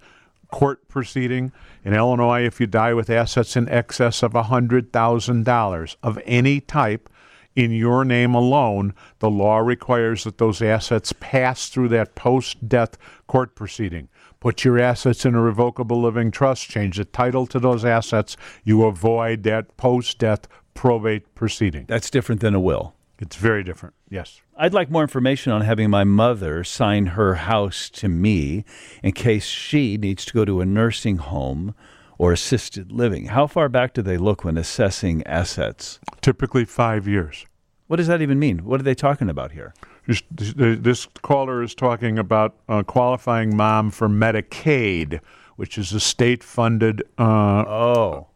court 0.52 0.86
proceeding. 0.86 1.50
In 1.84 1.94
Illinois, 1.94 2.44
if 2.44 2.60
you 2.60 2.68
die 2.68 2.94
with 2.94 3.10
assets 3.10 3.56
in 3.56 3.68
excess 3.68 4.22
of 4.22 4.32
$100,000 4.32 5.96
of 6.02 6.18
any 6.24 6.60
type 6.60 7.08
in 7.56 7.70
your 7.72 8.04
name 8.04 8.34
alone, 8.34 8.94
the 9.18 9.30
law 9.30 9.58
requires 9.58 10.24
that 10.24 10.38
those 10.38 10.62
assets 10.62 11.12
pass 11.20 11.68
through 11.68 11.88
that 11.88 12.14
post 12.14 12.68
death 12.68 12.96
court 13.26 13.54
proceeding. 13.54 14.08
Put 14.38 14.64
your 14.64 14.78
assets 14.78 15.24
in 15.24 15.34
a 15.34 15.40
revocable 15.40 16.00
living 16.00 16.30
trust, 16.30 16.68
change 16.68 16.96
the 16.96 17.04
title 17.04 17.46
to 17.46 17.58
those 17.58 17.84
assets, 17.84 18.36
you 18.64 18.84
avoid 18.84 19.42
that 19.42 19.76
post 19.76 20.18
death 20.18 20.48
probate 20.74 21.34
proceeding. 21.34 21.84
That's 21.88 22.10
different 22.10 22.40
than 22.40 22.54
a 22.54 22.60
will. 22.60 22.94
It's 23.18 23.36
very 23.36 23.62
different. 23.62 23.94
Yes. 24.08 24.40
I'd 24.56 24.72
like 24.72 24.90
more 24.90 25.02
information 25.02 25.52
on 25.52 25.60
having 25.60 25.90
my 25.90 26.04
mother 26.04 26.64
sign 26.64 27.06
her 27.06 27.34
house 27.34 27.90
to 27.90 28.08
me 28.08 28.64
in 29.02 29.12
case 29.12 29.44
she 29.44 29.98
needs 29.98 30.24
to 30.24 30.32
go 30.32 30.46
to 30.46 30.62
a 30.62 30.66
nursing 30.66 31.18
home 31.18 31.74
or 32.20 32.32
assisted 32.32 32.92
living. 32.92 33.28
How 33.28 33.46
far 33.46 33.70
back 33.70 33.94
do 33.94 34.02
they 34.02 34.18
look 34.18 34.44
when 34.44 34.58
assessing 34.58 35.26
assets? 35.26 35.98
Typically 36.20 36.66
five 36.66 37.08
years. 37.08 37.46
What 37.86 37.96
does 37.96 38.08
that 38.08 38.20
even 38.20 38.38
mean? 38.38 38.58
What 38.66 38.78
are 38.78 38.82
they 38.82 38.94
talking 38.94 39.30
about 39.30 39.52
here? 39.52 39.72
This 40.06 41.06
caller 41.22 41.62
is 41.62 41.74
talking 41.74 42.18
about 42.18 42.56
uh, 42.68 42.82
qualifying 42.82 43.56
mom 43.56 43.90
for 43.90 44.06
Medicaid, 44.06 45.20
which 45.56 45.78
is 45.78 45.94
a 45.94 46.00
state 46.00 46.44
funded. 46.44 47.02
Uh, 47.18 47.64
oh. 47.66 48.26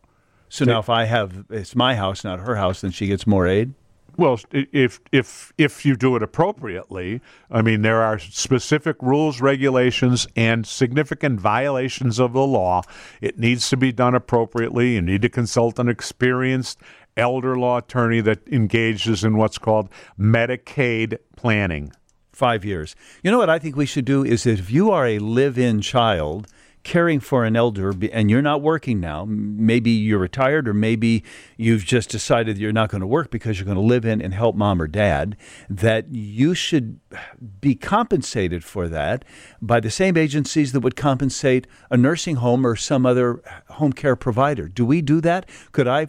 So 0.48 0.64
now 0.64 0.78
if 0.78 0.88
I 0.88 1.04
have, 1.04 1.44
it's 1.50 1.76
my 1.76 1.94
house, 1.94 2.24
not 2.24 2.40
her 2.40 2.56
house, 2.56 2.80
then 2.80 2.90
she 2.90 3.06
gets 3.06 3.26
more 3.26 3.46
aid? 3.46 3.74
Well, 4.16 4.38
if 4.52 5.00
if 5.10 5.52
if 5.58 5.84
you 5.84 5.96
do 5.96 6.14
it 6.14 6.22
appropriately, 6.22 7.20
I 7.50 7.62
mean 7.62 7.82
there 7.82 8.02
are 8.02 8.18
specific 8.18 8.96
rules, 9.02 9.40
regulations, 9.40 10.28
and 10.36 10.66
significant 10.66 11.40
violations 11.40 12.20
of 12.20 12.32
the 12.32 12.46
law. 12.46 12.82
It 13.20 13.38
needs 13.38 13.68
to 13.70 13.76
be 13.76 13.92
done 13.92 14.14
appropriately. 14.14 14.94
You 14.94 15.02
need 15.02 15.22
to 15.22 15.28
consult 15.28 15.78
an 15.78 15.88
experienced 15.88 16.78
elder 17.16 17.56
law 17.56 17.78
attorney 17.78 18.20
that 18.20 18.46
engages 18.48 19.24
in 19.24 19.36
what's 19.36 19.58
called 19.58 19.88
Medicaid 20.18 21.18
planning. 21.36 21.92
Five 22.32 22.64
years. 22.64 22.96
You 23.22 23.30
know 23.30 23.38
what 23.38 23.50
I 23.50 23.60
think 23.60 23.76
we 23.76 23.86
should 23.86 24.04
do 24.04 24.24
is 24.24 24.44
if 24.44 24.70
you 24.70 24.90
are 24.90 25.06
a 25.06 25.20
live-in 25.20 25.80
child 25.80 26.48
caring 26.84 27.18
for 27.18 27.44
an 27.44 27.56
elder 27.56 27.92
and 28.12 28.30
you're 28.30 28.42
not 28.42 28.60
working 28.62 29.00
now, 29.00 29.24
maybe 29.26 29.90
you're 29.90 30.18
retired 30.18 30.68
or 30.68 30.74
maybe 30.74 31.24
you've 31.56 31.84
just 31.84 32.10
decided 32.10 32.58
you're 32.58 32.72
not 32.72 32.90
going 32.90 33.00
to 33.00 33.06
work 33.06 33.30
because 33.30 33.58
you're 33.58 33.64
going 33.64 33.74
to 33.74 33.80
live 33.80 34.04
in 34.04 34.20
and 34.20 34.34
help 34.34 34.54
mom 34.54 34.80
or 34.80 34.86
dad, 34.86 35.36
that 35.68 36.14
you 36.14 36.54
should 36.54 37.00
be 37.60 37.74
compensated 37.74 38.62
for 38.62 38.86
that 38.88 39.24
by 39.60 39.80
the 39.80 39.90
same 39.90 40.16
agencies 40.16 40.72
that 40.72 40.80
would 40.80 40.94
compensate 40.94 41.66
a 41.90 41.96
nursing 41.96 42.36
home 42.36 42.66
or 42.66 42.76
some 42.76 43.06
other 43.06 43.42
home 43.70 43.92
care 43.92 44.14
provider. 44.14 44.68
Do 44.68 44.84
we 44.84 45.00
do 45.00 45.20
that? 45.22 45.48
Could 45.72 45.88
I 45.88 46.08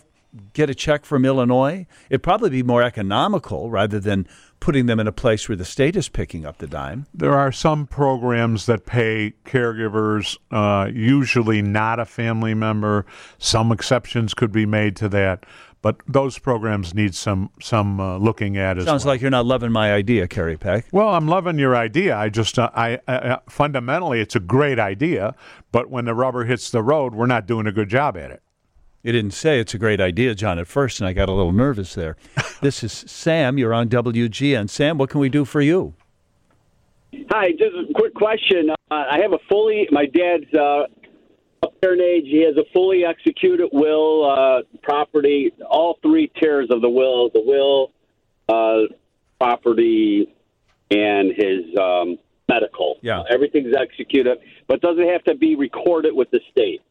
get 0.52 0.70
a 0.70 0.76
check 0.76 1.06
from 1.06 1.24
Illinois? 1.24 1.88
It'd 2.10 2.22
probably 2.22 2.50
be 2.50 2.64
more 2.64 2.84
economical 2.84 3.70
rather 3.70 4.00
than 4.00 4.28
putting 4.60 4.86
them 4.88 5.00
in 5.00 5.08
a 5.08 5.12
place 5.12 5.48
where 5.48 5.56
the 5.56 5.66
state 5.66 5.96
is 5.96 6.10
picking 6.10 6.46
up 6.46 6.58
the 6.58 6.68
dime. 6.68 7.06
There 7.14 7.34
are 7.36 7.52
some 7.52 7.86
programs 7.88 8.66
that 8.66 8.86
pay 8.86 9.34
caregivers, 9.46 10.38
uh, 10.52 10.90
usually 10.92 11.62
not 11.62 12.00
a 12.00 12.06
family 12.06 12.54
member. 12.54 13.06
Some 13.38 13.72
exceptions 13.72 14.34
could 14.34 14.52
be 14.52 14.66
made 14.66 14.96
to 14.98 15.10
that. 15.10 15.46
but 15.82 15.98
those 16.08 16.40
programs 16.40 16.96
need 16.96 17.14
some 17.14 17.50
some 17.62 18.00
uh, 18.00 18.18
looking 18.18 18.58
at 18.58 18.78
as 18.80 18.86
Sounds 18.86 19.06
well. 19.06 19.14
like 19.14 19.22
you're 19.22 19.30
not 19.30 19.46
loving 19.46 19.72
my 19.72 19.94
idea, 19.94 20.28
Kerry 20.28 20.58
Peck. 20.58 20.88
Well, 20.92 21.10
I'm 21.10 21.28
loving 21.28 21.60
your 21.60 21.76
idea. 21.76 22.18
I 22.18 22.30
just, 22.30 22.58
uh, 22.58 22.72
I, 22.74 23.00
I 23.08 23.38
fundamentally, 23.48 24.20
it's 24.20 24.36
a 24.36 24.40
great 24.40 24.80
idea, 24.80 25.36
but 25.72 25.92
when 25.92 26.06
the 26.06 26.16
rubber 26.16 26.46
hits 26.46 26.72
the 26.72 26.82
road, 26.82 27.14
we're 27.14 27.28
not 27.28 27.46
doing 27.46 27.68
a 27.68 27.72
good 27.72 27.90
job 27.90 28.18
at 28.18 28.32
it. 28.32 28.42
You 29.06 29.12
didn't 29.12 29.36
say 29.36 29.60
it's 29.60 29.76
a 29.76 29.78
great 29.78 30.02
idea, 30.02 30.34
John, 30.34 30.58
at 30.58 30.66
first, 30.66 31.00
and 31.00 31.08
I 31.08 31.14
got 31.14 31.30
a 31.30 31.32
little 31.32 31.52
nervous 31.52 31.94
there. 31.94 32.18
this 32.64 32.84
is 32.84 32.92
Sam. 32.92 33.60
You're 33.60 33.72
on 33.72 33.88
WGN. 33.88 34.68
Sam, 34.68 34.98
what 34.98 35.12
can 35.12 35.20
we 35.20 35.30
do 35.30 35.46
for 35.46 35.62
you? 35.62 35.94
Hi, 37.30 37.52
just 37.52 37.76
a 37.76 37.94
quick 37.94 38.16
question. 38.16 38.72
Uh, 38.72 38.76
I 38.90 39.20
have 39.22 39.32
a 39.32 39.38
fully, 39.48 39.88
my 39.92 40.08
dad's 40.08 40.52
uh, 40.56 40.86
up 41.62 41.76
there 41.82 41.94
in 41.94 42.02
age. 42.02 42.24
He 42.26 42.44
has 42.46 42.58
a 42.58 42.64
fully 42.74 43.06
executed 43.06 43.70
will, 43.72 44.26
uh, 44.28 44.64
property, 44.82 45.54
all 45.70 46.00
three 46.02 46.32
tiers 46.42 46.70
of 46.72 46.82
the 46.82 46.90
will, 46.90 47.30
the 47.30 47.44
will, 47.46 47.92
uh, 48.50 48.92
property, 49.40 50.34
and 50.90 51.30
his 51.30 51.78
um, 51.80 52.18
medical. 52.50 52.98
Yeah. 53.04 53.22
Everything's 53.30 53.76
executed, 53.80 54.40
but 54.68 54.82
does 54.82 54.98
it 54.98 55.08
have 55.14 55.24
to 55.26 55.36
be 55.36 55.56
recorded 55.56 56.16
with 56.16 56.32
the 56.32 56.40
state? 56.52 56.82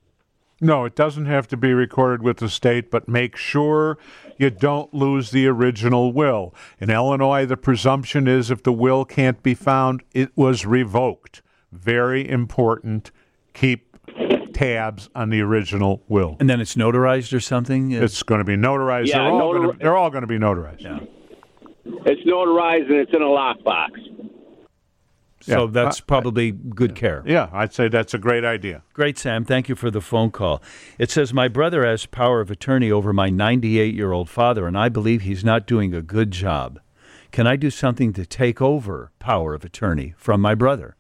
No, 0.64 0.86
it 0.86 0.94
doesn't 0.96 1.26
have 1.26 1.46
to 1.48 1.58
be 1.58 1.74
recorded 1.74 2.22
with 2.22 2.38
the 2.38 2.48
state, 2.48 2.90
but 2.90 3.06
make 3.06 3.36
sure 3.36 3.98
you 4.38 4.48
don't 4.48 4.94
lose 4.94 5.30
the 5.30 5.46
original 5.46 6.10
will. 6.10 6.54
In 6.80 6.88
Illinois, 6.88 7.44
the 7.44 7.58
presumption 7.58 8.26
is 8.26 8.50
if 8.50 8.62
the 8.62 8.72
will 8.72 9.04
can't 9.04 9.42
be 9.42 9.52
found, 9.52 10.02
it 10.14 10.30
was 10.34 10.64
revoked. 10.64 11.42
Very 11.70 12.26
important. 12.26 13.10
Keep 13.52 13.94
tabs 14.54 15.10
on 15.14 15.28
the 15.28 15.42
original 15.42 16.02
will. 16.08 16.38
And 16.40 16.48
then 16.48 16.62
it's 16.62 16.76
notarized 16.76 17.34
or 17.34 17.40
something? 17.40 17.90
It's 17.92 18.22
going 18.22 18.38
to 18.38 18.44
be 18.44 18.56
notarized. 18.56 19.08
Yeah, 19.08 19.18
they're, 19.18 19.32
all 19.32 19.52
notar- 19.52 19.62
going 19.62 19.72
to, 19.72 19.78
they're 19.78 19.96
all 19.96 20.10
going 20.10 20.22
to 20.22 20.26
be 20.26 20.38
notarized. 20.38 20.80
Yeah. 20.80 21.00
It's 21.84 22.22
notarized 22.26 22.88
and 22.88 23.00
it's 23.00 23.12
in 23.12 23.20
a 23.20 23.26
lockbox. 23.26 24.13
So 25.44 25.64
yeah. 25.64 25.70
that's 25.70 26.00
Uh, 26.00 26.04
probably 26.06 26.50
good 26.52 26.94
care. 26.94 27.22
Yeah, 27.26 27.48
I'd 27.52 27.72
say 27.72 27.88
that's 27.88 28.14
a 28.14 28.18
great 28.18 28.44
idea. 28.44 28.82
Great, 28.92 29.18
Sam. 29.18 29.44
Thank 29.44 29.68
you 29.68 29.74
for 29.74 29.90
the 29.90 30.00
phone 30.00 30.30
call. 30.30 30.62
It 30.98 31.10
says, 31.10 31.32
My 31.32 31.48
brother 31.48 31.84
has 31.84 32.06
power 32.06 32.40
of 32.40 32.50
attorney 32.50 32.90
over 32.90 33.12
my 33.12 33.28
98 33.30 33.94
year 33.94 34.12
old 34.12 34.28
father, 34.28 34.66
and 34.66 34.76
I 34.76 34.88
believe 34.88 35.22
he's 35.22 35.44
not 35.44 35.66
doing 35.66 35.94
a 35.94 36.02
good 36.02 36.30
job. 36.30 36.80
Can 37.32 37.46
I 37.46 37.56
do 37.56 37.70
something 37.70 38.12
to 38.12 38.24
take 38.24 38.62
over 38.62 39.10
power 39.18 39.54
of 39.54 39.64
attorney 39.64 40.14
from 40.16 40.40
my 40.40 40.54
brother? 40.54 40.96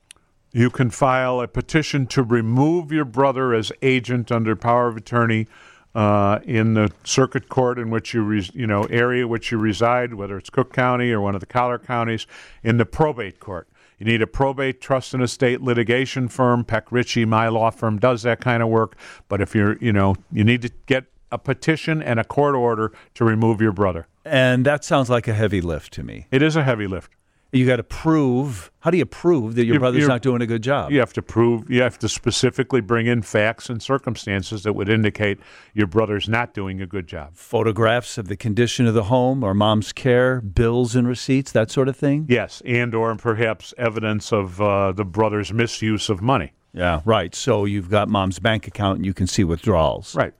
You 0.52 0.70
can 0.70 0.90
file 0.90 1.40
a 1.40 1.48
petition 1.48 2.06
to 2.08 2.22
remove 2.22 2.92
your 2.92 3.04
brother 3.04 3.54
as 3.54 3.72
agent 3.82 4.30
under 4.30 4.54
power 4.56 4.88
of 4.88 4.96
attorney 4.96 5.46
uh, 5.94 6.40
in 6.44 6.74
the 6.74 6.90
circuit 7.04 7.48
court 7.48 7.78
in 7.78 7.88
which 7.90 8.14
you, 8.14 8.22
res- 8.22 8.52
you 8.54 8.66
know, 8.66 8.82
area 8.84 9.26
which 9.28 9.52
you 9.52 9.58
reside, 9.58 10.14
whether 10.14 10.36
it's 10.36 10.50
Cook 10.50 10.72
County 10.72 11.12
or 11.12 11.20
one 11.20 11.34
of 11.36 11.40
the 11.40 11.46
collar 11.46 11.78
counties, 11.78 12.26
in 12.64 12.78
the 12.78 12.84
probate 12.86 13.38
court. 13.38 13.68
You 13.98 14.06
need 14.06 14.22
a 14.22 14.26
probate 14.26 14.80
trust 14.80 15.14
and 15.14 15.22
estate 15.22 15.60
litigation 15.60 16.28
firm. 16.28 16.64
Peck 16.64 16.90
Ritchie, 16.90 17.24
my 17.24 17.48
law 17.48 17.70
firm, 17.70 17.98
does 17.98 18.22
that 18.22 18.40
kind 18.40 18.62
of 18.62 18.68
work. 18.68 18.96
But 19.28 19.40
if 19.40 19.54
you're, 19.54 19.76
you 19.78 19.92
know, 19.92 20.16
you 20.32 20.44
need 20.44 20.62
to 20.62 20.70
get 20.86 21.04
a 21.30 21.38
petition 21.38 22.02
and 22.02 22.20
a 22.20 22.24
court 22.24 22.54
order 22.54 22.92
to 23.14 23.24
remove 23.24 23.60
your 23.60 23.72
brother. 23.72 24.06
And 24.24 24.64
that 24.64 24.84
sounds 24.84 25.10
like 25.10 25.28
a 25.28 25.34
heavy 25.34 25.60
lift 25.60 25.92
to 25.94 26.02
me. 26.02 26.26
It 26.30 26.42
is 26.42 26.56
a 26.56 26.62
heavy 26.62 26.86
lift. 26.86 27.10
You 27.54 27.66
got 27.66 27.76
to 27.76 27.82
prove. 27.84 28.70
How 28.80 28.90
do 28.90 28.98
you 28.98 29.06
prove 29.06 29.54
that 29.54 29.64
your 29.64 29.74
You- 29.74 29.80
brother's 29.80 30.00
you're- 30.00 30.08
not 30.12 30.22
doing 30.22 30.42
a 30.42 30.46
good 30.46 30.62
job? 30.62 30.90
You 30.90 30.98
have 31.00 31.12
to 31.14 31.22
prove, 31.22 31.70
you 31.70 31.80
have 31.82 31.98
to 32.00 32.08
specifically 32.08 32.80
bring 32.80 33.06
in 33.06 33.22
facts 33.22 33.70
and 33.70 33.80
circumstances 33.82 34.62
that 34.64 34.72
would 34.74 34.88
indicate 34.88 35.38
your 35.72 35.86
brother's 35.86 36.28
not 36.28 36.52
doing 36.52 36.80
a 36.82 36.86
good 36.86 37.06
job. 37.06 37.30
Photographs 37.34 38.18
of 38.18 38.28
the 38.28 38.36
condition 38.36 38.86
of 38.86 38.94
the 38.94 39.04
home 39.04 39.42
or 39.44 39.54
mom's 39.54 39.92
care, 39.92 40.40
bills 40.40 40.94
and 40.96 41.06
receipts, 41.08 41.52
that 41.52 41.70
sort 41.70 41.88
of 41.88 41.96
thing? 41.96 42.26
Yes, 42.28 42.60
and 42.66 42.94
or 42.94 43.14
perhaps 43.16 43.72
evidence 43.78 44.32
of 44.32 44.60
uh, 44.60 44.92
the 44.92 45.04
brother's 45.04 45.52
misuse 45.52 46.08
of 46.10 46.20
money. 46.20 46.52
Yeah, 46.72 47.00
right. 47.04 47.34
So 47.34 47.64
you've 47.66 47.88
got 47.88 48.08
mom's 48.08 48.40
bank 48.40 48.66
account 48.66 48.96
and 48.96 49.06
you 49.06 49.14
can 49.14 49.28
see 49.28 49.44
withdrawals. 49.44 50.14
Right. 50.16 50.34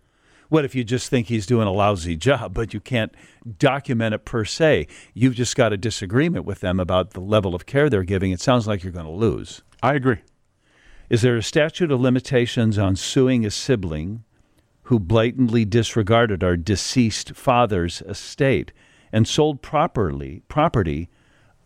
What 0.55 0.65
if 0.65 0.77
you 0.77 0.85
just 0.85 1.11
think 1.11 1.27
he's 1.27 1.47
doing 1.47 1.67
a 1.67 1.73
lousy 1.73 2.15
job, 2.15 2.55
but 2.55 2.73
you 2.73 2.79
can't 2.79 3.13
document 3.59 4.15
it 4.15 4.25
per 4.25 4.45
se? 4.45 4.87
You've 5.13 5.35
just 5.35 5.57
got 5.57 5.73
a 5.73 5.77
disagreement 5.77 6.45
with 6.45 6.61
them 6.61 6.79
about 6.79 7.11
the 7.11 7.21
level 7.21 7.57
of 7.57 7.67
care 7.67 7.91
they're 7.91 8.05
giving. 8.05 8.31
It 8.31 8.41
sounds 8.41 8.69
like 8.69 8.85
you're 8.85 8.93
going 8.93 9.05
to 9.05 9.11
lose. 9.11 9.63
I 9.83 9.95
agree. 9.95 10.19
Is 11.11 11.23
there 11.23 11.37
a 11.37 11.43
statute 11.43 11.91
of 11.91 12.01
limitations 12.01 12.79
on 12.79 12.95
suing 12.95 13.45
a 13.45 13.51
sibling 13.51 14.23
who 14.85 15.01
blatantly 15.01 15.65
disregarded 15.65 16.45
our 16.45 16.57
deceased 16.57 17.35
father's 17.35 18.01
estate 18.03 18.73
and 19.11 19.27
sold 19.27 19.61
properly 19.61 20.45
property 20.47 21.11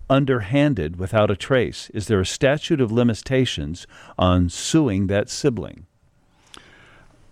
underhanded 0.08 0.98
without 0.98 1.30
a 1.30 1.36
trace? 1.36 1.90
Is 1.92 2.06
there 2.06 2.20
a 2.20 2.24
statute 2.24 2.80
of 2.80 2.90
limitations 2.90 3.86
on 4.16 4.48
suing 4.48 5.08
that 5.08 5.28
sibling? 5.28 5.84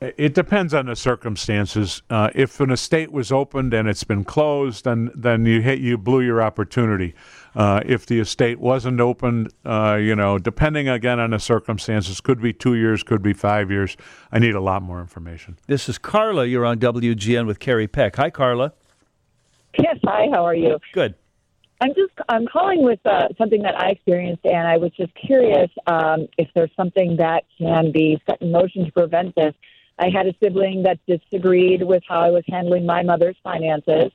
It 0.00 0.34
depends 0.34 0.74
on 0.74 0.86
the 0.86 0.96
circumstances. 0.96 2.02
Uh, 2.10 2.28
if 2.34 2.60
an 2.60 2.70
estate 2.70 3.10
was 3.12 3.32
opened 3.32 3.72
and 3.72 3.88
it's 3.88 4.04
been 4.04 4.24
closed, 4.24 4.84
then 4.84 5.10
then 5.14 5.46
you 5.46 5.62
hit 5.62 5.78
you 5.78 5.96
blew 5.96 6.20
your 6.20 6.42
opportunity. 6.42 7.14
Uh, 7.54 7.80
if 7.86 8.04
the 8.04 8.20
estate 8.20 8.60
wasn't 8.60 9.00
opened, 9.00 9.50
uh, 9.64 9.94
you 9.98 10.14
know, 10.14 10.38
depending 10.38 10.86
again 10.86 11.18
on 11.18 11.30
the 11.30 11.38
circumstances, 11.38 12.20
could 12.20 12.42
be 12.42 12.52
two 12.52 12.74
years, 12.74 13.02
could 13.02 13.22
be 13.22 13.32
five 13.32 13.70
years. 13.70 13.96
I 14.30 14.38
need 14.38 14.54
a 14.54 14.60
lot 14.60 14.82
more 14.82 15.00
information. 15.00 15.56
This 15.66 15.88
is 15.88 15.96
Carla. 15.96 16.44
You're 16.44 16.66
on 16.66 16.78
WGN 16.78 17.46
with 17.46 17.58
Kerry 17.58 17.88
Peck. 17.88 18.16
Hi, 18.16 18.28
Carla. 18.28 18.74
Yes, 19.78 19.96
hi. 20.04 20.26
How 20.30 20.44
are 20.44 20.54
you? 20.54 20.78
Good. 20.92 21.14
I'm 21.80 21.94
just 21.94 22.12
I'm 22.28 22.46
calling 22.46 22.82
with 22.82 23.00
uh, 23.06 23.28
something 23.38 23.62
that 23.62 23.80
I 23.80 23.90
experienced, 23.90 24.44
and 24.44 24.68
I 24.68 24.76
was 24.76 24.92
just 24.92 25.12
curious 25.14 25.70
um, 25.86 26.26
if 26.36 26.48
there's 26.54 26.70
something 26.76 27.16
that 27.16 27.44
can 27.56 27.92
be 27.92 28.20
set 28.26 28.42
in 28.42 28.52
motion 28.52 28.84
to 28.84 28.92
prevent 28.92 29.34
this. 29.34 29.54
I 29.98 30.10
had 30.10 30.26
a 30.26 30.34
sibling 30.42 30.82
that 30.82 30.98
disagreed 31.06 31.82
with 31.82 32.02
how 32.08 32.20
I 32.20 32.30
was 32.30 32.44
handling 32.48 32.84
my 32.86 33.02
mother's 33.02 33.36
finances, 33.42 34.12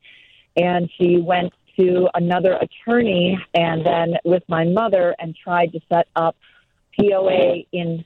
and 0.56 0.90
she 0.98 1.18
went 1.18 1.54
to 1.80 2.08
another 2.14 2.58
attorney 2.62 3.40
and 3.54 3.86
then 3.86 4.16
with 4.24 4.44
my 4.48 4.66
mother 4.66 5.16
and 5.20 5.36
tried 5.36 5.72
to 5.74 5.80
set 5.92 6.08
up 6.16 6.36
POA 7.00 7.64
in 7.72 8.06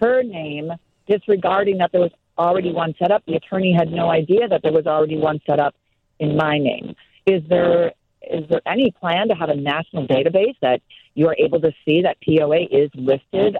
her 0.00 0.22
name, 0.22 0.72
disregarding 1.06 1.78
that 1.78 1.92
there 1.92 2.00
was 2.00 2.10
already 2.38 2.72
one 2.72 2.94
set 2.98 3.10
up. 3.10 3.22
The 3.26 3.34
attorney 3.34 3.72
had 3.72 3.90
no 3.90 4.10
idea 4.10 4.48
that 4.48 4.62
there 4.62 4.72
was 4.72 4.86
already 4.86 5.16
one 5.16 5.40
set 5.46 5.60
up 5.60 5.74
in 6.18 6.36
my 6.36 6.58
name. 6.58 6.96
Is 7.26 7.42
there 7.48 7.92
is 8.22 8.48
there 8.48 8.62
any 8.66 8.90
plan 8.90 9.28
to 9.28 9.34
have 9.34 9.50
a 9.50 9.54
national 9.54 10.06
database 10.06 10.56
that 10.62 10.80
you 11.14 11.28
are 11.28 11.36
able 11.38 11.60
to 11.60 11.72
see 11.84 12.02
that 12.02 12.16
POA 12.26 12.62
is 12.70 12.90
listed 12.94 13.58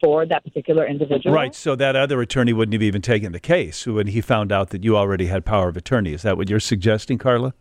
for 0.00 0.26
that 0.26 0.44
particular 0.44 0.86
individual? 0.86 1.34
Right. 1.34 1.54
So 1.54 1.76
that 1.76 1.96
other 1.96 2.20
attorney 2.20 2.52
wouldn't 2.52 2.72
have 2.72 2.82
even 2.82 3.02
taken 3.02 3.32
the 3.32 3.40
case 3.40 3.86
when 3.86 4.08
he 4.08 4.20
found 4.20 4.52
out 4.52 4.70
that 4.70 4.84
you 4.84 4.96
already 4.96 5.26
had 5.26 5.44
power 5.44 5.68
of 5.68 5.76
attorney. 5.76 6.12
Is 6.12 6.22
that 6.22 6.36
what 6.36 6.48
you're 6.48 6.60
suggesting, 6.60 7.18
Carla? 7.18 7.54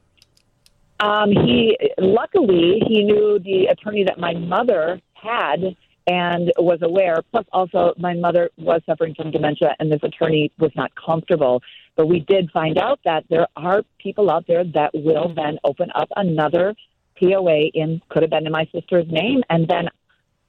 Um, 0.99 1.31
he 1.31 1.77
luckily 1.97 2.81
he 2.85 3.03
knew 3.03 3.39
the 3.39 3.67
attorney 3.67 4.03
that 4.03 4.19
my 4.19 4.33
mother 4.33 4.99
had 5.13 5.75
and 6.07 6.51
was 6.57 6.79
aware. 6.81 7.21
Plus, 7.31 7.45
also 7.53 7.93
my 7.97 8.13
mother 8.13 8.49
was 8.57 8.81
suffering 8.85 9.13
from 9.15 9.31
dementia, 9.31 9.75
and 9.79 9.91
this 9.91 10.01
attorney 10.03 10.51
was 10.57 10.71
not 10.75 10.91
comfortable. 10.95 11.61
But 11.95 12.07
we 12.07 12.21
did 12.21 12.49
find 12.51 12.77
out 12.77 12.99
that 13.05 13.25
there 13.29 13.47
are 13.55 13.83
people 13.99 14.31
out 14.31 14.45
there 14.47 14.63
that 14.63 14.91
will 14.93 15.33
then 15.33 15.59
open 15.63 15.89
up 15.95 16.09
another 16.15 16.75
POA 17.19 17.69
in 17.73 18.01
could 18.09 18.23
have 18.23 18.31
been 18.31 18.45
in 18.45 18.51
my 18.51 18.67
sister's 18.73 19.05
name, 19.09 19.43
and 19.49 19.67
then 19.67 19.89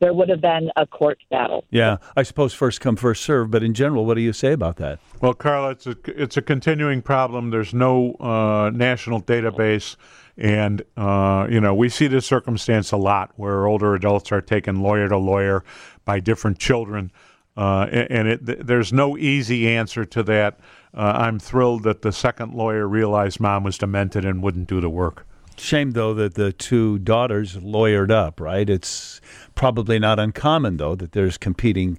there 0.00 0.14
would 0.14 0.28
have 0.28 0.40
been 0.40 0.70
a 0.76 0.86
court 0.86 1.18
battle. 1.30 1.64
Yeah. 1.70 1.98
I 2.16 2.22
suppose 2.22 2.52
first 2.52 2.80
come, 2.80 2.96
first 2.96 3.22
serve. 3.22 3.50
But 3.50 3.62
in 3.62 3.74
general, 3.74 4.04
what 4.06 4.14
do 4.14 4.22
you 4.22 4.32
say 4.32 4.52
about 4.52 4.76
that? 4.76 4.98
Well, 5.20 5.34
Carla, 5.34 5.70
it's 5.70 5.86
a 5.86 5.96
it's 6.06 6.36
a 6.36 6.42
continuing 6.42 7.02
problem. 7.02 7.50
There's 7.50 7.74
no 7.74 8.14
uh, 8.14 8.70
national 8.74 9.22
database, 9.22 9.96
and 10.36 10.82
uh, 10.96 11.46
you 11.50 11.60
know 11.60 11.74
we 11.74 11.88
see 11.88 12.06
this 12.06 12.26
circumstance 12.26 12.90
a 12.90 12.96
lot 12.96 13.32
where 13.36 13.66
older 13.66 13.94
adults 13.94 14.32
are 14.32 14.40
taken 14.40 14.80
lawyer 14.80 15.08
to 15.08 15.18
lawyer 15.18 15.62
by 16.06 16.20
different 16.20 16.58
children, 16.58 17.12
uh, 17.56 17.86
and, 17.90 18.10
and 18.10 18.28
it, 18.28 18.46
th- 18.46 18.58
there's 18.62 18.92
no 18.92 19.18
easy 19.18 19.68
answer 19.68 20.06
to 20.06 20.22
that. 20.22 20.58
Uh, 20.94 21.12
I'm 21.16 21.38
thrilled 21.38 21.82
that 21.84 22.02
the 22.02 22.12
second 22.12 22.54
lawyer 22.54 22.88
realized 22.88 23.38
mom 23.38 23.62
was 23.62 23.76
demented 23.76 24.24
and 24.24 24.42
wouldn't 24.42 24.68
do 24.68 24.80
the 24.80 24.90
work. 24.90 25.26
Shame, 25.60 25.92
though, 25.92 26.14
that 26.14 26.34
the 26.34 26.52
two 26.52 26.98
daughters 26.98 27.56
lawyered 27.56 28.10
up, 28.10 28.40
right? 28.40 28.68
It's 28.68 29.20
probably 29.54 29.98
not 29.98 30.18
uncommon, 30.18 30.78
though, 30.78 30.94
that 30.94 31.12
there's 31.12 31.36
competing, 31.36 31.98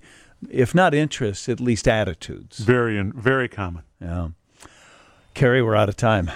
if 0.50 0.74
not 0.74 0.94
interests, 0.94 1.48
at 1.48 1.60
least 1.60 1.88
attitudes. 1.88 2.60
Very 2.60 3.02
very 3.02 3.48
common. 3.48 3.84
Yeah. 4.02 4.30
Kerry, 5.34 5.62
we're 5.62 5.76
out 5.76 5.90
of 5.90 5.96
time. 5.96 6.32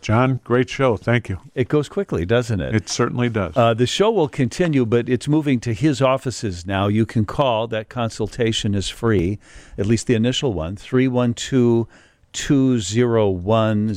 John, 0.00 0.40
great 0.44 0.70
show. 0.70 0.96
Thank 0.96 1.28
you. 1.28 1.40
It 1.54 1.68
goes 1.68 1.88
quickly, 1.88 2.24
doesn't 2.24 2.60
it? 2.60 2.74
It 2.74 2.88
certainly 2.88 3.28
does. 3.28 3.54
Uh, 3.54 3.74
the 3.74 3.86
show 3.86 4.10
will 4.10 4.28
continue, 4.28 4.86
but 4.86 5.10
it's 5.10 5.28
moving 5.28 5.60
to 5.60 5.74
his 5.74 6.00
offices 6.00 6.64
now. 6.66 6.88
You 6.88 7.04
can 7.04 7.26
call. 7.26 7.66
That 7.66 7.90
consultation 7.90 8.74
is 8.74 8.88
free, 8.88 9.38
at 9.76 9.84
least 9.84 10.06
the 10.06 10.14
initial 10.14 10.54
one, 10.54 10.76
312 10.76 11.86
201 12.32 13.94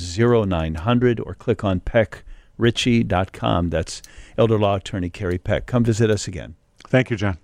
0900 0.48 1.20
or 1.20 1.36
click 1.36 1.64
on 1.64 1.80
peckritchie.com. 2.60 3.70
That's 3.70 4.02
elder 4.38 4.58
law 4.58 4.76
attorney 4.76 5.10
Kerry 5.10 5.38
Peck. 5.38 5.66
Come 5.66 5.84
visit 5.84 6.10
us 6.10 6.28
again. 6.28 6.56
Thank 6.88 7.10
you, 7.10 7.18
John. 7.18 7.38